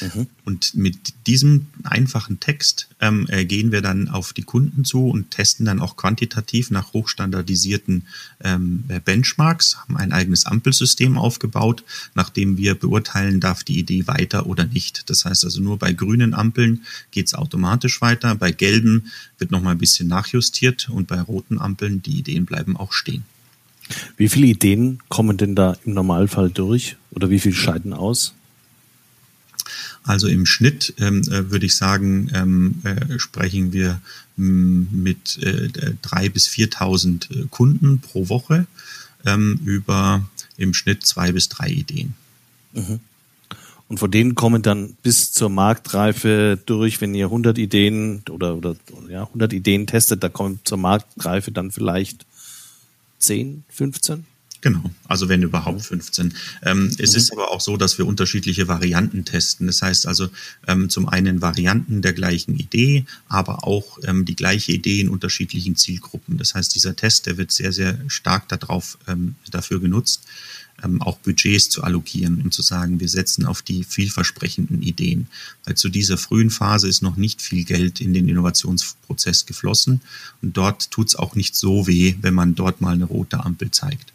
Mhm. 0.00 0.26
Und 0.44 0.74
mit 0.74 1.14
diesem 1.26 1.66
einfachen 1.84 2.40
Text 2.40 2.88
ähm, 3.00 3.26
äh, 3.28 3.44
gehen 3.44 3.72
wir 3.72 3.82
dann 3.82 4.08
auf 4.08 4.32
die 4.32 4.42
Kunden 4.42 4.84
zu 4.84 5.08
und 5.08 5.30
testen 5.30 5.66
dann 5.66 5.80
auch 5.80 5.96
quantitativ 5.96 6.70
nach 6.70 6.92
hochstandardisierten 6.92 8.06
ähm, 8.42 8.84
äh, 8.88 9.00
Benchmarks, 9.00 9.76
haben 9.78 9.96
ein 9.96 10.12
eigenes 10.12 10.46
Ampelsystem 10.46 11.18
aufgebaut, 11.18 11.84
nachdem 12.14 12.56
wir 12.56 12.74
beurteilen, 12.74 13.40
darf 13.40 13.64
die 13.64 13.78
Idee 13.78 14.06
weiter 14.06 14.46
oder 14.46 14.66
nicht. 14.66 15.08
Das 15.10 15.24
heißt 15.24 15.44
also 15.44 15.60
nur 15.60 15.78
bei 15.78 15.92
grünen 15.92 16.34
Ampeln 16.34 16.84
geht 17.10 17.26
es 17.26 17.34
automatisch 17.34 18.00
weiter, 18.00 18.34
bei 18.34 18.52
gelben 18.52 19.10
wird 19.38 19.50
nochmal 19.50 19.74
ein 19.74 19.78
bisschen 19.78 20.08
nachjustiert 20.08 20.88
und 20.88 21.08
bei 21.08 21.20
roten 21.20 21.58
Ampeln, 21.58 22.02
die 22.02 22.18
Ideen 22.18 22.46
bleiben 22.46 22.76
auch 22.76 22.92
stehen. 22.92 23.24
Wie 24.16 24.28
viele 24.28 24.46
Ideen 24.46 24.98
kommen 25.08 25.36
denn 25.36 25.54
da 25.54 25.76
im 25.84 25.94
Normalfall 25.94 26.50
durch 26.50 26.96
oder 27.10 27.30
wie 27.30 27.38
viele 27.38 27.54
scheiden 27.54 27.92
aus? 27.92 28.34
Also 30.02 30.28
im 30.28 30.46
Schnitt 30.46 30.94
ähm, 30.98 31.22
äh, 31.22 31.50
würde 31.50 31.66
ich 31.66 31.76
sagen, 31.76 32.30
ähm, 32.34 32.82
äh, 32.84 33.18
sprechen 33.18 33.72
wir 33.72 34.00
ähm, 34.38 34.88
mit 34.92 35.38
äh, 35.42 35.68
drei 36.02 36.28
bis 36.28 36.48
4.000 36.48 37.30
äh, 37.30 37.46
Kunden 37.50 38.00
pro 38.00 38.28
Woche 38.28 38.66
ähm, 39.24 39.60
über 39.64 40.28
im 40.56 40.74
Schnitt 40.74 41.06
zwei 41.06 41.32
bis 41.32 41.48
drei 41.48 41.68
Ideen. 41.68 42.14
Mhm. 42.72 43.00
Und 43.88 43.98
von 43.98 44.10
denen 44.10 44.34
kommen 44.34 44.62
dann 44.62 44.96
bis 45.02 45.32
zur 45.32 45.48
Marktreife 45.48 46.58
durch, 46.66 47.00
wenn 47.00 47.14
ihr 47.14 47.26
100 47.26 47.56
Ideen 47.56 48.22
oder, 48.30 48.56
oder 48.56 48.74
ja, 49.08 49.24
100 49.24 49.52
Ideen 49.52 49.86
testet, 49.86 50.24
da 50.24 50.28
kommen 50.28 50.58
zur 50.64 50.78
Marktreife 50.78 51.52
dann 51.52 51.70
vielleicht 51.70 52.26
10, 53.18 53.64
15? 53.68 54.26
Genau, 54.62 54.90
also 55.06 55.28
wenn 55.28 55.42
überhaupt 55.42 55.82
15. 55.82 56.34
Ähm, 56.62 56.86
es 56.98 57.12
mhm. 57.12 57.16
ist 57.16 57.32
aber 57.32 57.50
auch 57.50 57.60
so, 57.60 57.76
dass 57.76 57.98
wir 57.98 58.06
unterschiedliche 58.06 58.68
Varianten 58.68 59.24
testen. 59.24 59.66
Das 59.66 59.82
heißt 59.82 60.06
also 60.06 60.28
ähm, 60.66 60.88
zum 60.88 61.08
einen 61.08 61.42
Varianten 61.42 62.02
der 62.02 62.14
gleichen 62.14 62.56
Idee, 62.56 63.04
aber 63.28 63.64
auch 63.64 63.98
ähm, 64.04 64.24
die 64.24 64.36
gleiche 64.36 64.72
Idee 64.72 65.00
in 65.00 65.08
unterschiedlichen 65.08 65.76
Zielgruppen. 65.76 66.38
Das 66.38 66.54
heißt, 66.54 66.74
dieser 66.74 66.96
Test, 66.96 67.26
der 67.26 67.36
wird 67.36 67.52
sehr, 67.52 67.72
sehr 67.72 67.98
stark 68.08 68.48
darauf, 68.48 68.98
ähm, 69.06 69.34
dafür 69.50 69.78
genutzt, 69.78 70.22
ähm, 70.82 71.00
auch 71.02 71.18
Budgets 71.18 71.70
zu 71.70 71.82
allokieren 71.82 72.40
und 72.42 72.52
zu 72.52 72.62
sagen, 72.62 73.00
wir 73.00 73.08
setzen 73.08 73.46
auf 73.46 73.62
die 73.62 73.84
vielversprechenden 73.84 74.82
Ideen. 74.82 75.28
Weil 75.64 75.74
zu 75.74 75.88
dieser 75.88 76.18
frühen 76.18 76.50
Phase 76.50 76.88
ist 76.88 77.02
noch 77.02 77.16
nicht 77.16 77.42
viel 77.42 77.64
Geld 77.64 78.00
in 78.00 78.14
den 78.14 78.28
Innovationsprozess 78.28 79.46
geflossen 79.46 80.00
und 80.42 80.56
dort 80.56 80.90
tut 80.90 81.08
es 81.08 81.16
auch 81.16 81.34
nicht 81.34 81.56
so 81.56 81.86
weh, 81.86 82.16
wenn 82.20 82.34
man 82.34 82.54
dort 82.54 82.80
mal 82.80 82.94
eine 82.94 83.04
rote 83.04 83.44
Ampel 83.44 83.70
zeigt. 83.70 84.12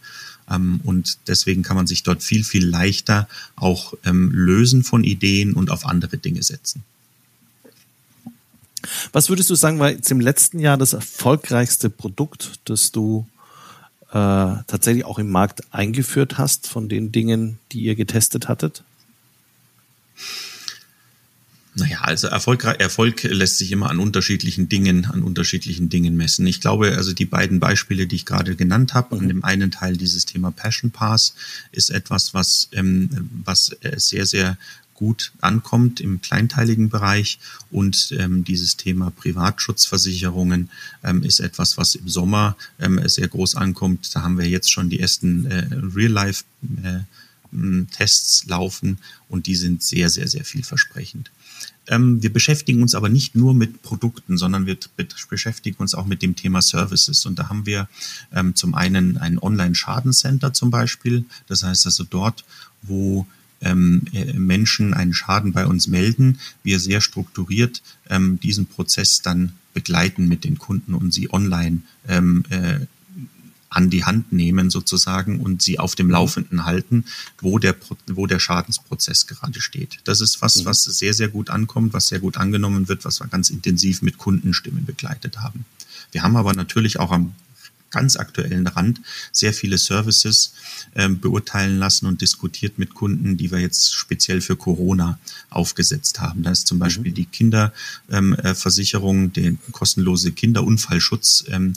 Ähm, 0.51 0.81
und 0.83 1.17
deswegen 1.27 1.63
kann 1.63 1.75
man 1.75 1.87
sich 1.87 2.03
dort 2.03 2.23
viel, 2.23 2.43
viel 2.43 2.67
leichter 2.67 3.27
auch 3.55 3.93
ähm, 4.05 4.31
lösen 4.31 4.83
von 4.83 5.03
Ideen 5.03 5.53
und 5.53 5.69
auf 5.69 5.85
andere 5.85 6.17
Dinge 6.17 6.43
setzen. 6.43 6.83
Was 9.13 9.29
würdest 9.29 9.49
du 9.49 9.55
sagen, 9.55 9.79
war 9.79 9.91
jetzt 9.91 10.11
im 10.11 10.19
letzten 10.19 10.59
Jahr 10.59 10.77
das 10.77 10.93
erfolgreichste 10.93 11.89
Produkt, 11.89 12.59
das 12.65 12.91
du 12.91 13.27
äh, 14.09 14.13
tatsächlich 14.13 15.05
auch 15.05 15.19
im 15.19 15.29
Markt 15.29 15.61
eingeführt 15.71 16.37
hast 16.37 16.67
von 16.67 16.89
den 16.89 17.11
Dingen, 17.11 17.59
die 17.71 17.81
ihr 17.81 17.95
getestet 17.95 18.47
hattet? 18.47 18.83
Naja, 21.73 22.01
also 22.01 22.27
Erfolg, 22.27 22.65
Erfolg 22.65 23.23
lässt 23.23 23.57
sich 23.57 23.71
immer 23.71 23.89
an 23.89 23.99
unterschiedlichen 23.99 24.67
Dingen, 24.67 25.05
an 25.05 25.23
unterschiedlichen 25.23 25.87
Dingen 25.87 26.17
messen. 26.17 26.45
Ich 26.45 26.59
glaube, 26.59 26.97
also 26.97 27.13
die 27.13 27.25
beiden 27.25 27.61
Beispiele, 27.61 28.07
die 28.07 28.17
ich 28.17 28.25
gerade 28.25 28.57
genannt 28.57 28.93
habe, 28.93 29.15
mhm. 29.15 29.21
an 29.21 29.27
dem 29.29 29.43
einen 29.45 29.71
Teil 29.71 29.95
dieses 29.95 30.25
Thema 30.25 30.51
Passion 30.51 30.91
Pass 30.91 31.33
ist 31.71 31.89
etwas, 31.89 32.33
was, 32.33 32.67
ähm, 32.73 33.29
was 33.45 33.71
sehr, 33.95 34.25
sehr 34.25 34.57
gut 35.01 35.31
ankommt 35.41 35.99
im 35.99 36.21
kleinteiligen 36.21 36.89
Bereich. 36.89 37.39
Und 37.71 38.13
ähm, 38.19 38.43
dieses 38.43 38.77
Thema 38.77 39.09
Privatschutzversicherungen 39.09 40.69
ähm, 41.03 41.23
ist 41.23 41.39
etwas, 41.39 41.77
was 41.77 41.95
im 41.95 42.07
Sommer 42.07 42.55
ähm, 42.79 43.01
sehr 43.07 43.27
groß 43.27 43.55
ankommt. 43.55 44.13
Da 44.13 44.21
haben 44.21 44.37
wir 44.37 44.47
jetzt 44.47 44.71
schon 44.71 44.89
die 44.89 44.99
ersten 44.99 45.45
äh, 45.45 45.67
Real-Life-Tests 45.71 46.45
äh, 46.83 46.99
laufen 48.47 48.99
und 49.27 49.47
die 49.47 49.55
sind 49.55 49.83
sehr, 49.83 50.09
sehr, 50.09 50.27
sehr 50.27 50.45
vielversprechend. 50.45 51.31
Ähm, 51.87 52.21
wir 52.21 52.31
beschäftigen 52.31 52.81
uns 52.81 52.95
aber 52.95 53.09
nicht 53.09 53.35
nur 53.35 53.53
mit 53.53 53.81
Produkten, 53.81 54.37
sondern 54.37 54.65
wir 54.65 54.77
beschäftigen 55.29 55.77
uns 55.77 55.95
auch 55.95 56.05
mit 56.05 56.21
dem 56.21 56.35
Thema 56.35 56.61
Services. 56.61 57.25
Und 57.25 57.39
da 57.39 57.49
haben 57.49 57.65
wir 57.65 57.89
ähm, 58.31 58.55
zum 58.55 58.75
einen 58.75 59.17
ein 59.17 59.39
Online-Schadencenter 59.39 60.53
zum 60.53 60.69
Beispiel. 60.69 61.25
Das 61.47 61.63
heißt 61.63 61.85
also 61.85 62.03
dort, 62.03 62.45
wo 62.81 63.25
ähm, 63.61 64.03
äh, 64.13 64.33
Menschen 64.33 64.93
einen 64.93 65.13
Schaden 65.13 65.53
bei 65.53 65.65
uns 65.65 65.87
melden, 65.87 66.39
wir 66.63 66.79
sehr 66.79 67.01
strukturiert 67.01 67.81
diesen 68.43 68.65
Prozess 68.65 69.21
dann 69.21 69.53
begleiten 69.73 70.27
mit 70.27 70.43
den 70.43 70.57
Kunden 70.57 70.93
und 70.93 71.13
sie 71.13 71.31
online 71.31 71.83
äh, 72.05 72.85
an 73.71 73.89
die 73.89 74.03
Hand 74.03 74.31
nehmen 74.33 74.69
sozusagen 74.69 75.39
und 75.39 75.61
sie 75.61 75.79
auf 75.79 75.95
dem 75.95 76.07
mhm. 76.07 76.11
Laufenden 76.11 76.65
halten, 76.65 77.05
wo 77.39 77.57
der, 77.57 77.75
wo 78.07 78.27
der 78.27 78.39
Schadensprozess 78.39 79.27
gerade 79.27 79.61
steht. 79.61 79.99
Das 80.03 80.19
ist 80.19 80.41
was, 80.41 80.57
mhm. 80.57 80.65
was 80.65 80.83
sehr, 80.83 81.13
sehr 81.13 81.29
gut 81.29 81.49
ankommt, 81.49 81.93
was 81.93 82.07
sehr 82.07 82.19
gut 82.19 82.37
angenommen 82.37 82.89
wird, 82.89 83.05
was 83.05 83.21
wir 83.21 83.27
ganz 83.27 83.49
intensiv 83.49 84.01
mit 84.01 84.17
Kundenstimmen 84.17 84.85
begleitet 84.85 85.39
haben. 85.39 85.65
Wir 86.11 86.21
haben 86.21 86.35
aber 86.35 86.53
natürlich 86.53 86.99
auch 86.99 87.11
am 87.11 87.33
ganz 87.91 88.17
aktuellen 88.17 88.67
Rand 88.67 89.01
sehr 89.31 89.53
viele 89.53 89.77
Services 89.77 90.53
ähm, 90.95 91.19
beurteilen 91.19 91.77
lassen 91.77 92.07
und 92.07 92.21
diskutiert 92.21 92.77
mit 92.79 92.93
Kunden, 92.93 93.37
die 93.37 93.51
wir 93.51 93.59
jetzt 93.59 93.93
speziell 93.93 94.41
für 94.41 94.57
Corona 94.57 95.19
aufgesetzt 95.49 96.19
haben. 96.19 96.43
Da 96.43 96.51
ist 96.51 96.67
zum 96.67 96.77
mhm. 96.77 96.81
Beispiel 96.81 97.11
die 97.13 97.25
Kinderversicherung, 97.25 99.23
ähm, 99.23 99.33
der 99.33 99.53
kostenlose 99.71 100.33
Kinderunfallschutz. 100.33 101.45
Ähm, 101.49 101.73
äh, 101.73 101.75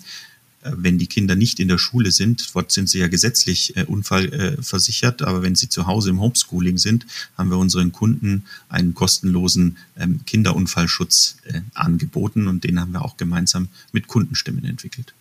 wenn 0.65 0.99
die 0.99 1.07
Kinder 1.07 1.37
nicht 1.37 1.61
in 1.61 1.69
der 1.69 1.79
Schule 1.79 2.11
sind, 2.11 2.55
dort 2.55 2.73
sind 2.73 2.89
sie 2.89 2.99
ja 2.99 3.09
gesetzlich 3.09 3.77
äh, 3.77 3.85
unfallversichert, 3.85 5.21
äh, 5.21 5.25
aber 5.25 5.43
wenn 5.43 5.55
sie 5.55 5.69
zu 5.69 5.87
Hause 5.87 6.11
im 6.11 6.21
Homeschooling 6.21 6.79
sind, 6.79 7.07
haben 7.37 7.51
wir 7.51 7.59
unseren 7.59 7.93
Kunden 7.93 8.45
einen 8.69 8.95
kostenlosen 8.95 9.77
ähm, 9.99 10.21
Kinderunfallschutz 10.27 11.37
äh, 11.45 11.61
angeboten 11.75 12.49
und 12.49 12.65
den 12.65 12.81
haben 12.81 12.93
wir 12.93 13.05
auch 13.05 13.17
gemeinsam 13.17 13.69
mit 13.93 14.07
Kundenstimmen 14.07 14.65
entwickelt. 14.65 15.13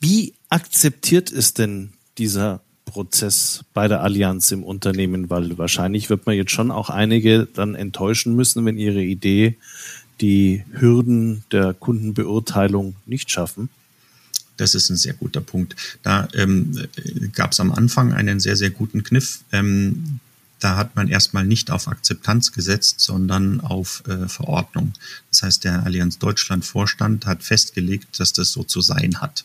Wie 0.00 0.32
akzeptiert 0.48 1.30
ist 1.30 1.58
denn 1.58 1.90
dieser 2.16 2.60
Prozess 2.84 3.64
bei 3.74 3.86
der 3.86 4.02
Allianz 4.02 4.50
im 4.50 4.64
Unternehmen? 4.64 5.30
Weil 5.30 5.58
wahrscheinlich 5.58 6.10
wird 6.10 6.26
man 6.26 6.34
jetzt 6.34 6.50
schon 6.50 6.70
auch 6.70 6.90
einige 6.90 7.46
dann 7.46 7.74
enttäuschen 7.74 8.34
müssen, 8.34 8.64
wenn 8.64 8.78
ihre 8.78 9.02
Idee 9.02 9.56
die 10.20 10.64
Hürden 10.72 11.44
der 11.52 11.74
Kundenbeurteilung 11.74 12.96
nicht 13.06 13.30
schaffen. 13.30 13.68
Das 14.58 14.74
ist 14.74 14.90
ein 14.90 14.96
sehr 14.96 15.14
guter 15.14 15.40
Punkt. 15.40 15.74
Da 16.02 16.28
ähm, 16.34 16.86
gab 17.32 17.52
es 17.52 17.60
am 17.60 17.72
Anfang 17.72 18.12
einen 18.12 18.40
sehr, 18.40 18.56
sehr 18.56 18.70
guten 18.70 19.02
Kniff. 19.02 19.40
Ähm, 19.52 20.20
da 20.60 20.76
hat 20.76 20.96
man 20.96 21.08
erstmal 21.08 21.44
nicht 21.44 21.70
auf 21.70 21.88
Akzeptanz 21.88 22.52
gesetzt, 22.52 23.00
sondern 23.00 23.60
auf 23.60 24.02
äh, 24.06 24.28
Verordnung. 24.28 24.92
Das 25.30 25.42
heißt, 25.42 25.64
der 25.64 25.84
Allianz 25.84 26.18
Deutschland 26.18 26.64
Vorstand 26.64 27.26
hat 27.26 27.42
festgelegt, 27.42 28.18
dass 28.18 28.32
das 28.32 28.52
so 28.52 28.64
zu 28.64 28.80
sein 28.80 29.20
hat. 29.20 29.44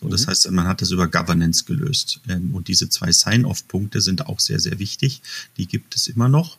So, 0.00 0.08
das 0.08 0.26
mhm. 0.26 0.30
heißt, 0.30 0.50
man 0.50 0.66
hat 0.66 0.80
das 0.80 0.90
über 0.90 1.08
Governance 1.08 1.64
gelöst. 1.64 2.20
Ähm, 2.28 2.54
und 2.54 2.68
diese 2.68 2.88
zwei 2.88 3.10
Sign-off-Punkte 3.10 4.00
sind 4.00 4.26
auch 4.26 4.40
sehr, 4.40 4.60
sehr 4.60 4.78
wichtig. 4.78 5.22
Die 5.56 5.66
gibt 5.66 5.96
es 5.96 6.06
immer 6.06 6.28
noch, 6.28 6.58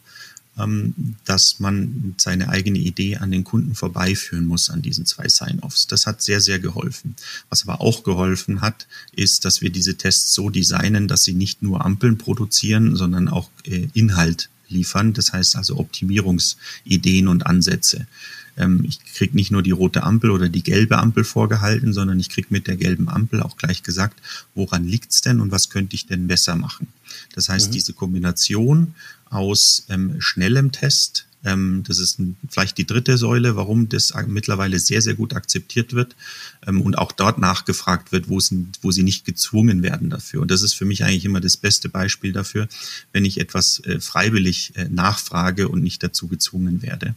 dass 1.25 1.59
man 1.59 2.13
seine 2.17 2.49
eigene 2.49 2.77
Idee 2.77 3.17
an 3.17 3.31
den 3.31 3.43
Kunden 3.43 3.73
vorbeiführen 3.73 4.45
muss 4.45 4.69
an 4.69 4.83
diesen 4.83 5.05
zwei 5.07 5.27
Sign-offs. 5.27 5.87
Das 5.87 6.05
hat 6.05 6.21
sehr, 6.21 6.41
sehr 6.41 6.59
geholfen. 6.59 7.15
Was 7.49 7.63
aber 7.67 7.81
auch 7.81 8.03
geholfen 8.03 8.61
hat, 8.61 8.87
ist, 9.15 9.45
dass 9.45 9.61
wir 9.61 9.71
diese 9.71 9.95
Tests 9.95 10.33
so 10.33 10.51
designen, 10.51 11.07
dass 11.07 11.23
sie 11.23 11.33
nicht 11.33 11.63
nur 11.63 11.83
Ampeln 11.83 12.19
produzieren, 12.19 12.95
sondern 12.95 13.29
auch 13.29 13.49
äh, 13.63 13.87
Inhalt 13.93 14.49
liefern. 14.67 15.13
Das 15.13 15.33
heißt 15.33 15.55
also 15.55 15.77
Optimierungsideen 15.77 17.27
und 17.27 17.47
Ansätze. 17.47 18.05
Ähm, 18.55 18.83
ich 18.87 18.99
kriege 19.03 19.35
nicht 19.35 19.51
nur 19.51 19.63
die 19.63 19.71
rote 19.71 20.03
Ampel 20.03 20.29
oder 20.29 20.49
die 20.49 20.63
gelbe 20.63 20.99
Ampel 20.99 21.23
vorgehalten, 21.23 21.93
sondern 21.93 22.19
ich 22.19 22.29
kriege 22.29 22.47
mit 22.51 22.67
der 22.67 22.77
gelben 22.77 23.09
Ampel 23.09 23.41
auch 23.41 23.57
gleich 23.57 23.83
gesagt, 23.83 24.19
woran 24.53 24.85
liegt's 24.85 25.21
denn 25.21 25.41
und 25.41 25.51
was 25.51 25.69
könnte 25.69 25.95
ich 25.95 26.05
denn 26.05 26.27
besser 26.27 26.55
machen. 26.55 26.87
Das 27.33 27.49
heißt, 27.49 27.69
mhm. 27.69 27.73
diese 27.73 27.93
Kombination 27.93 28.93
aus 29.33 29.85
ähm, 29.89 30.15
schnellem 30.19 30.71
Test, 30.71 31.27
das 31.43 31.99
ist 31.99 32.19
vielleicht 32.49 32.77
die 32.77 32.87
dritte 32.87 33.17
Säule, 33.17 33.57
warum 33.57 33.89
das 33.89 34.13
mittlerweile 34.27 34.79
sehr, 34.79 35.01
sehr 35.01 35.13
gut 35.13 35.33
akzeptiert 35.33 35.93
wird 35.93 36.15
ähm, 36.65 36.81
und 36.81 36.97
auch 36.97 37.11
dort 37.11 37.37
nachgefragt 37.37 38.13
wird, 38.13 38.29
wo, 38.29 38.37
es, 38.37 38.53
wo 38.81 38.91
sie 38.91 39.03
nicht 39.03 39.25
gezwungen 39.25 39.83
werden 39.83 40.09
dafür. 40.09 40.41
Und 40.41 40.51
das 40.51 40.61
ist 40.61 40.73
für 40.73 40.85
mich 40.85 41.03
eigentlich 41.03 41.25
immer 41.25 41.41
das 41.41 41.57
beste 41.57 41.89
Beispiel 41.89 42.31
dafür, 42.31 42.69
wenn 43.11 43.25
ich 43.25 43.39
etwas 43.39 43.79
äh, 43.81 43.99
freiwillig 43.99 44.71
äh, 44.75 44.87
nachfrage 44.89 45.67
und 45.67 45.83
nicht 45.83 46.01
dazu 46.01 46.27
gezwungen 46.29 46.81
werde 46.81 47.13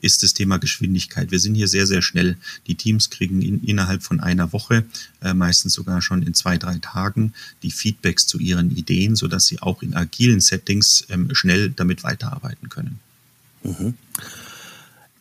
ist 0.00 0.22
das 0.22 0.34
Thema 0.34 0.58
Geschwindigkeit. 0.58 1.30
Wir 1.30 1.40
sind 1.40 1.54
hier 1.54 1.68
sehr, 1.68 1.86
sehr 1.86 2.02
schnell. 2.02 2.36
Die 2.66 2.74
Teams 2.74 3.10
kriegen 3.10 3.42
in, 3.42 3.62
innerhalb 3.62 4.02
von 4.02 4.20
einer 4.20 4.52
Woche, 4.52 4.84
äh, 5.22 5.34
meistens 5.34 5.74
sogar 5.74 6.02
schon 6.02 6.22
in 6.22 6.34
zwei, 6.34 6.58
drei 6.58 6.78
Tagen, 6.78 7.32
die 7.62 7.70
Feedbacks 7.70 8.26
zu 8.26 8.38
ihren 8.38 8.76
Ideen, 8.76 9.16
sodass 9.16 9.46
sie 9.46 9.60
auch 9.60 9.82
in 9.82 9.94
agilen 9.94 10.40
Settings 10.40 11.04
ähm, 11.08 11.34
schnell 11.34 11.70
damit 11.70 12.02
weiterarbeiten 12.02 12.68
können. 12.68 12.98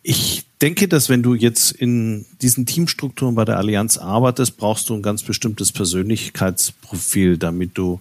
Ich 0.02 0.45
denke, 0.62 0.88
dass 0.88 1.10
wenn 1.10 1.23
du 1.23 1.36
jetzt 1.36 1.71
in 1.71 2.25
diesen 2.41 2.65
Teamstrukturen 2.65 3.36
bei 3.36 3.45
der 3.45 3.58
Allianz 3.58 3.97
arbeitest, 3.97 4.58
brauchst 4.58 4.89
du 4.89 4.93
ein 4.93 5.02
ganz 5.02 5.23
bestimmtes 5.23 5.71
Persönlichkeitsprofil, 5.71 7.38
damit 7.38 7.78
du 7.78 7.99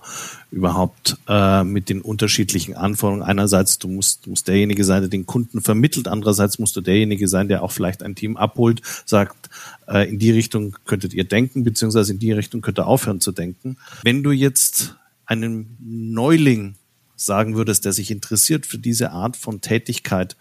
überhaupt 0.51 1.19
äh, 1.29 1.63
mit 1.65 1.89
den 1.89 2.01
unterschiedlichen 2.01 2.75
Anforderungen 2.75 3.23
einerseits 3.23 3.79
du 3.79 3.89
musst, 3.89 4.27
musst 4.27 4.49
derjenige 4.49 4.85
sein, 4.85 5.03
der 5.03 5.09
den 5.09 5.27
Kunden 5.27 5.61
vermittelt, 5.61 6.09
andererseits 6.09 6.59
musst 6.59 6.75
du 6.77 6.81
derjenige 6.81 7.29
sein, 7.29 7.49
der 7.49 7.63
auch 7.63 7.73
vielleicht 7.73 8.03
ein 8.03 8.15
Team 8.15 8.37
abholt, 8.37 8.83
sagt, 9.05 9.51
äh, 9.87 10.09
in 10.09 10.19
die 10.19 10.31
Richtung 10.31 10.77
könntet 10.85 11.15
ihr 11.15 11.25
denken, 11.25 11.63
beziehungsweise 11.65 12.13
in 12.13 12.19
die 12.19 12.33
Richtung 12.33 12.61
könnt 12.61 12.79
ihr 12.79 12.87
aufhören 12.87 13.21
zu 13.21 13.33
denken. 13.33 13.77
Wenn 14.03 14.23
du 14.23 14.33
jetzt 14.33 14.97
einen 15.27 15.77
Neuling 15.81 16.77
sagen 17.19 17.57
würdest, 17.57 17.85
der 17.85 17.93
sich 17.93 18.11
interessiert 18.11 18.65
für 18.65 18.79
diese 18.79 19.11
Art 19.11 19.37
von 19.37 19.61
Tätigkeit, 19.61 20.37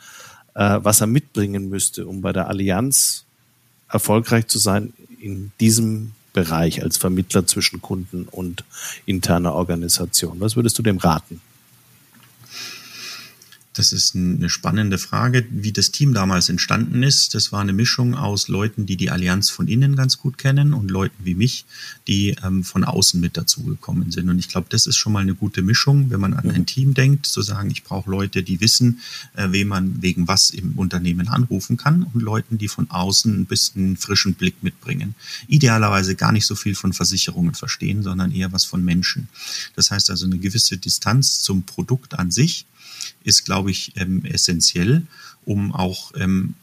äh, 0.54 0.80
was 0.82 1.02
er 1.02 1.08
mitbringen 1.08 1.70
müsste, 1.70 2.08
um 2.08 2.22
bei 2.22 2.32
der 2.32 2.48
Allianz 2.48 3.26
erfolgreich 3.90 4.48
zu 4.48 4.60
sein 4.60 4.94
in 5.20 5.52
diesem 5.60 6.12
Bereich 6.34 6.84
als 6.84 6.98
Vermittler 6.98 7.48
zwischen 7.48 7.82
Kunden 7.82 8.28
und 8.30 8.64
interner 9.06 9.54
Organisation? 9.54 10.40
Was 10.40 10.56
würdest 10.56 10.78
du 10.78 10.84
dem 10.84 10.98
raten? 10.98 11.42
Das 13.78 13.92
ist 13.92 14.16
eine 14.16 14.50
spannende 14.50 14.98
Frage, 14.98 15.46
wie 15.52 15.72
das 15.72 15.92
Team 15.92 16.16
damals 16.16 16.50
entstanden 16.50 17.04
ist. 17.04 17.36
Das 17.36 17.52
war 17.52 17.62
eine 17.62 17.74
Mischung 17.74 18.16
aus 18.16 18.48
Leuten, 18.48 18.88
die 18.88 18.98
die 18.98 19.12
Allianz 19.12 19.52
von 19.52 19.68
innen 19.68 19.96
ganz 19.96 20.18
gut 20.18 20.40
kennen 20.40 20.74
und 20.74 20.90
Leuten 20.90 21.26
wie 21.26 21.36
mich, 21.36 21.66
die 22.08 22.36
ähm, 22.44 22.64
von 22.64 22.84
außen 22.84 23.22
mit 23.22 23.38
dazugekommen 23.38 24.10
sind. 24.12 24.32
Und 24.32 24.40
ich 24.40 24.50
glaube, 24.50 24.66
das 24.72 24.88
ist 24.88 24.98
schon 24.98 25.14
mal 25.14 25.20
eine 25.20 25.36
gute 25.36 25.62
Mischung, 25.62 26.10
wenn 26.10 26.20
man 26.20 26.34
an 26.34 26.50
ein 26.50 26.62
mhm. 26.62 26.66
Team 26.66 26.94
denkt, 26.96 27.28
zu 27.28 27.44
sagen, 27.44 27.70
ich 27.70 27.84
brauche 27.84 28.10
Leute, 28.10 28.42
die 28.42 28.60
wissen, 28.62 29.00
äh, 29.36 29.50
wen 29.52 29.68
man 29.68 30.02
wegen 30.02 30.28
was 30.28 30.50
im 30.50 30.72
Unternehmen 30.80 31.28
anrufen 31.28 31.78
kann 31.78 32.02
und 32.02 32.24
Leuten, 32.24 32.58
die 32.58 32.70
von 32.70 32.90
außen 32.90 33.42
ein 33.42 33.46
bisschen 33.46 33.96
frischen 33.96 34.34
Blick 34.34 34.64
mitbringen. 34.64 35.14
Idealerweise 35.48 36.16
gar 36.16 36.32
nicht 36.32 36.48
so 36.48 36.56
viel 36.56 36.74
von 36.74 36.94
Versicherungen 36.94 37.54
verstehen, 37.54 38.02
sondern 38.02 38.32
eher 38.32 38.52
was 38.52 38.66
von 38.66 38.84
Menschen. 38.84 39.30
Das 39.76 39.92
heißt 39.92 40.10
also 40.10 40.26
eine 40.26 40.40
gewisse 40.40 40.78
Distanz 40.78 41.42
zum 41.42 41.62
Produkt 41.62 42.18
an 42.18 42.32
sich 42.32 42.66
ist, 43.24 43.46
glaube 43.46 43.72
ich, 43.72 43.94
ähm, 43.96 44.26
essentiell, 44.26 45.04
um 45.46 45.74
auch 45.74 46.12
ähm, 46.16 46.56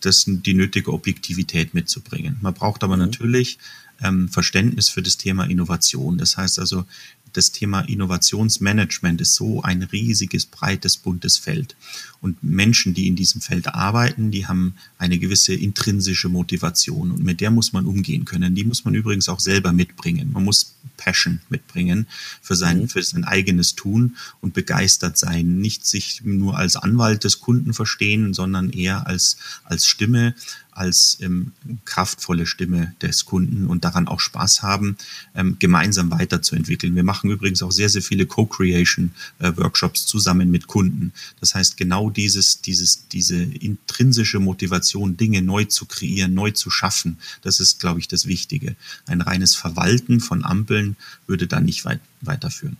das, 0.00 0.24
die 0.26 0.54
nötige 0.54 0.92
Objektivität 0.92 1.74
mitzubringen. 1.74 2.36
Man 2.40 2.54
braucht 2.54 2.84
aber 2.84 2.96
mhm. 2.96 3.02
natürlich 3.02 3.58
ähm, 4.02 4.28
Verständnis 4.28 4.88
für 4.88 5.02
das 5.02 5.16
Thema 5.16 5.44
Innovation. 5.44 6.18
Das 6.18 6.36
heißt 6.36 6.58
also, 6.58 6.84
das 7.32 7.52
Thema 7.52 7.80
Innovationsmanagement 7.80 9.20
ist 9.20 9.34
so 9.34 9.62
ein 9.62 9.82
riesiges, 9.82 10.46
breites, 10.46 10.96
buntes 10.96 11.36
Feld. 11.36 11.76
Und 12.20 12.42
Menschen, 12.42 12.94
die 12.94 13.06
in 13.06 13.16
diesem 13.16 13.40
Feld 13.40 13.68
arbeiten, 13.68 14.30
die 14.30 14.46
haben 14.46 14.74
eine 14.98 15.18
gewisse 15.18 15.54
intrinsische 15.54 16.28
Motivation 16.28 17.12
und 17.12 17.22
mit 17.22 17.40
der 17.40 17.50
muss 17.50 17.72
man 17.72 17.86
umgehen 17.86 18.24
können. 18.24 18.54
Die 18.54 18.64
muss 18.64 18.84
man 18.84 18.94
übrigens 18.94 19.28
auch 19.28 19.40
selber 19.40 19.72
mitbringen. 19.72 20.32
Man 20.32 20.44
muss 20.44 20.74
Passion 20.96 21.40
mitbringen 21.48 22.06
für 22.42 22.56
sein, 22.56 22.80
mhm. 22.80 22.88
für 22.88 23.02
sein 23.02 23.24
eigenes 23.24 23.74
Tun 23.74 24.16
und 24.40 24.52
begeistert 24.52 25.16
sein. 25.16 25.58
Nicht 25.60 25.86
sich 25.86 26.22
nur 26.24 26.58
als 26.58 26.76
Anwalt 26.76 27.24
des 27.24 27.40
Kunden 27.40 27.72
verstehen, 27.72 28.34
sondern 28.34 28.70
eher 28.70 29.06
als, 29.06 29.38
als 29.64 29.86
Stimme, 29.86 30.34
als 30.78 31.18
ähm, 31.20 31.52
kraftvolle 31.84 32.46
Stimme 32.46 32.94
des 33.02 33.24
Kunden 33.24 33.66
und 33.66 33.84
daran 33.84 34.06
auch 34.06 34.20
Spaß 34.20 34.62
haben, 34.62 34.96
ähm, 35.34 35.56
gemeinsam 35.58 36.10
weiterzuentwickeln. 36.10 36.94
Wir 36.94 37.02
machen 37.02 37.30
übrigens 37.30 37.62
auch 37.62 37.72
sehr, 37.72 37.88
sehr 37.88 38.02
viele 38.02 38.26
Co-Creation-Workshops 38.26 40.04
äh, 40.04 40.06
zusammen 40.06 40.50
mit 40.50 40.68
Kunden. 40.68 41.12
Das 41.40 41.54
heißt, 41.54 41.76
genau 41.76 42.10
dieses, 42.10 42.60
dieses, 42.60 43.08
diese 43.08 43.42
intrinsische 43.42 44.38
Motivation, 44.38 45.16
Dinge 45.16 45.42
neu 45.42 45.64
zu 45.64 45.86
kreieren, 45.86 46.34
neu 46.34 46.52
zu 46.52 46.70
schaffen, 46.70 47.18
das 47.42 47.60
ist, 47.60 47.80
glaube 47.80 48.00
ich, 48.00 48.08
das 48.08 48.26
Wichtige. 48.26 48.76
Ein 49.06 49.20
reines 49.20 49.54
Verwalten 49.56 50.20
von 50.20 50.44
Ampeln 50.44 50.96
würde 51.26 51.46
da 51.46 51.60
nicht 51.60 51.84
weit, 51.84 52.00
weiterführen. 52.20 52.76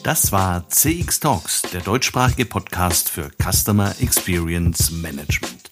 Das 0.02 0.32
war 0.32 0.68
CX 0.68 1.20
Talks, 1.20 1.62
der 1.72 1.80
deutschsprachige 1.80 2.44
Podcast 2.44 3.08
für 3.08 3.30
Customer 3.40 3.94
Experience 4.00 4.90
Management. 4.90 5.70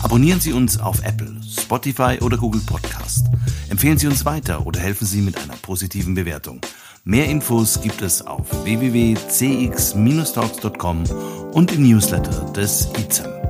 Abonnieren 0.00 0.38
Sie 0.38 0.52
uns 0.52 0.78
auf 0.78 1.02
Apple, 1.02 1.40
Spotify 1.42 2.18
oder 2.20 2.36
Google 2.36 2.60
Podcast. 2.66 3.24
Empfehlen 3.70 3.96
Sie 3.96 4.06
uns 4.06 4.26
weiter 4.26 4.66
oder 4.66 4.80
helfen 4.80 5.06
Sie 5.06 5.22
mit 5.22 5.38
einer 5.38 5.56
positiven 5.56 6.14
Bewertung. 6.14 6.60
Mehr 7.06 7.28
Infos 7.28 7.82
gibt 7.82 8.00
es 8.00 8.26
auf 8.26 8.64
www.cx-talks.com 8.64 11.04
und 11.52 11.70
im 11.72 11.86
Newsletter 11.86 12.50
des 12.52 12.88
ICEM. 12.96 13.43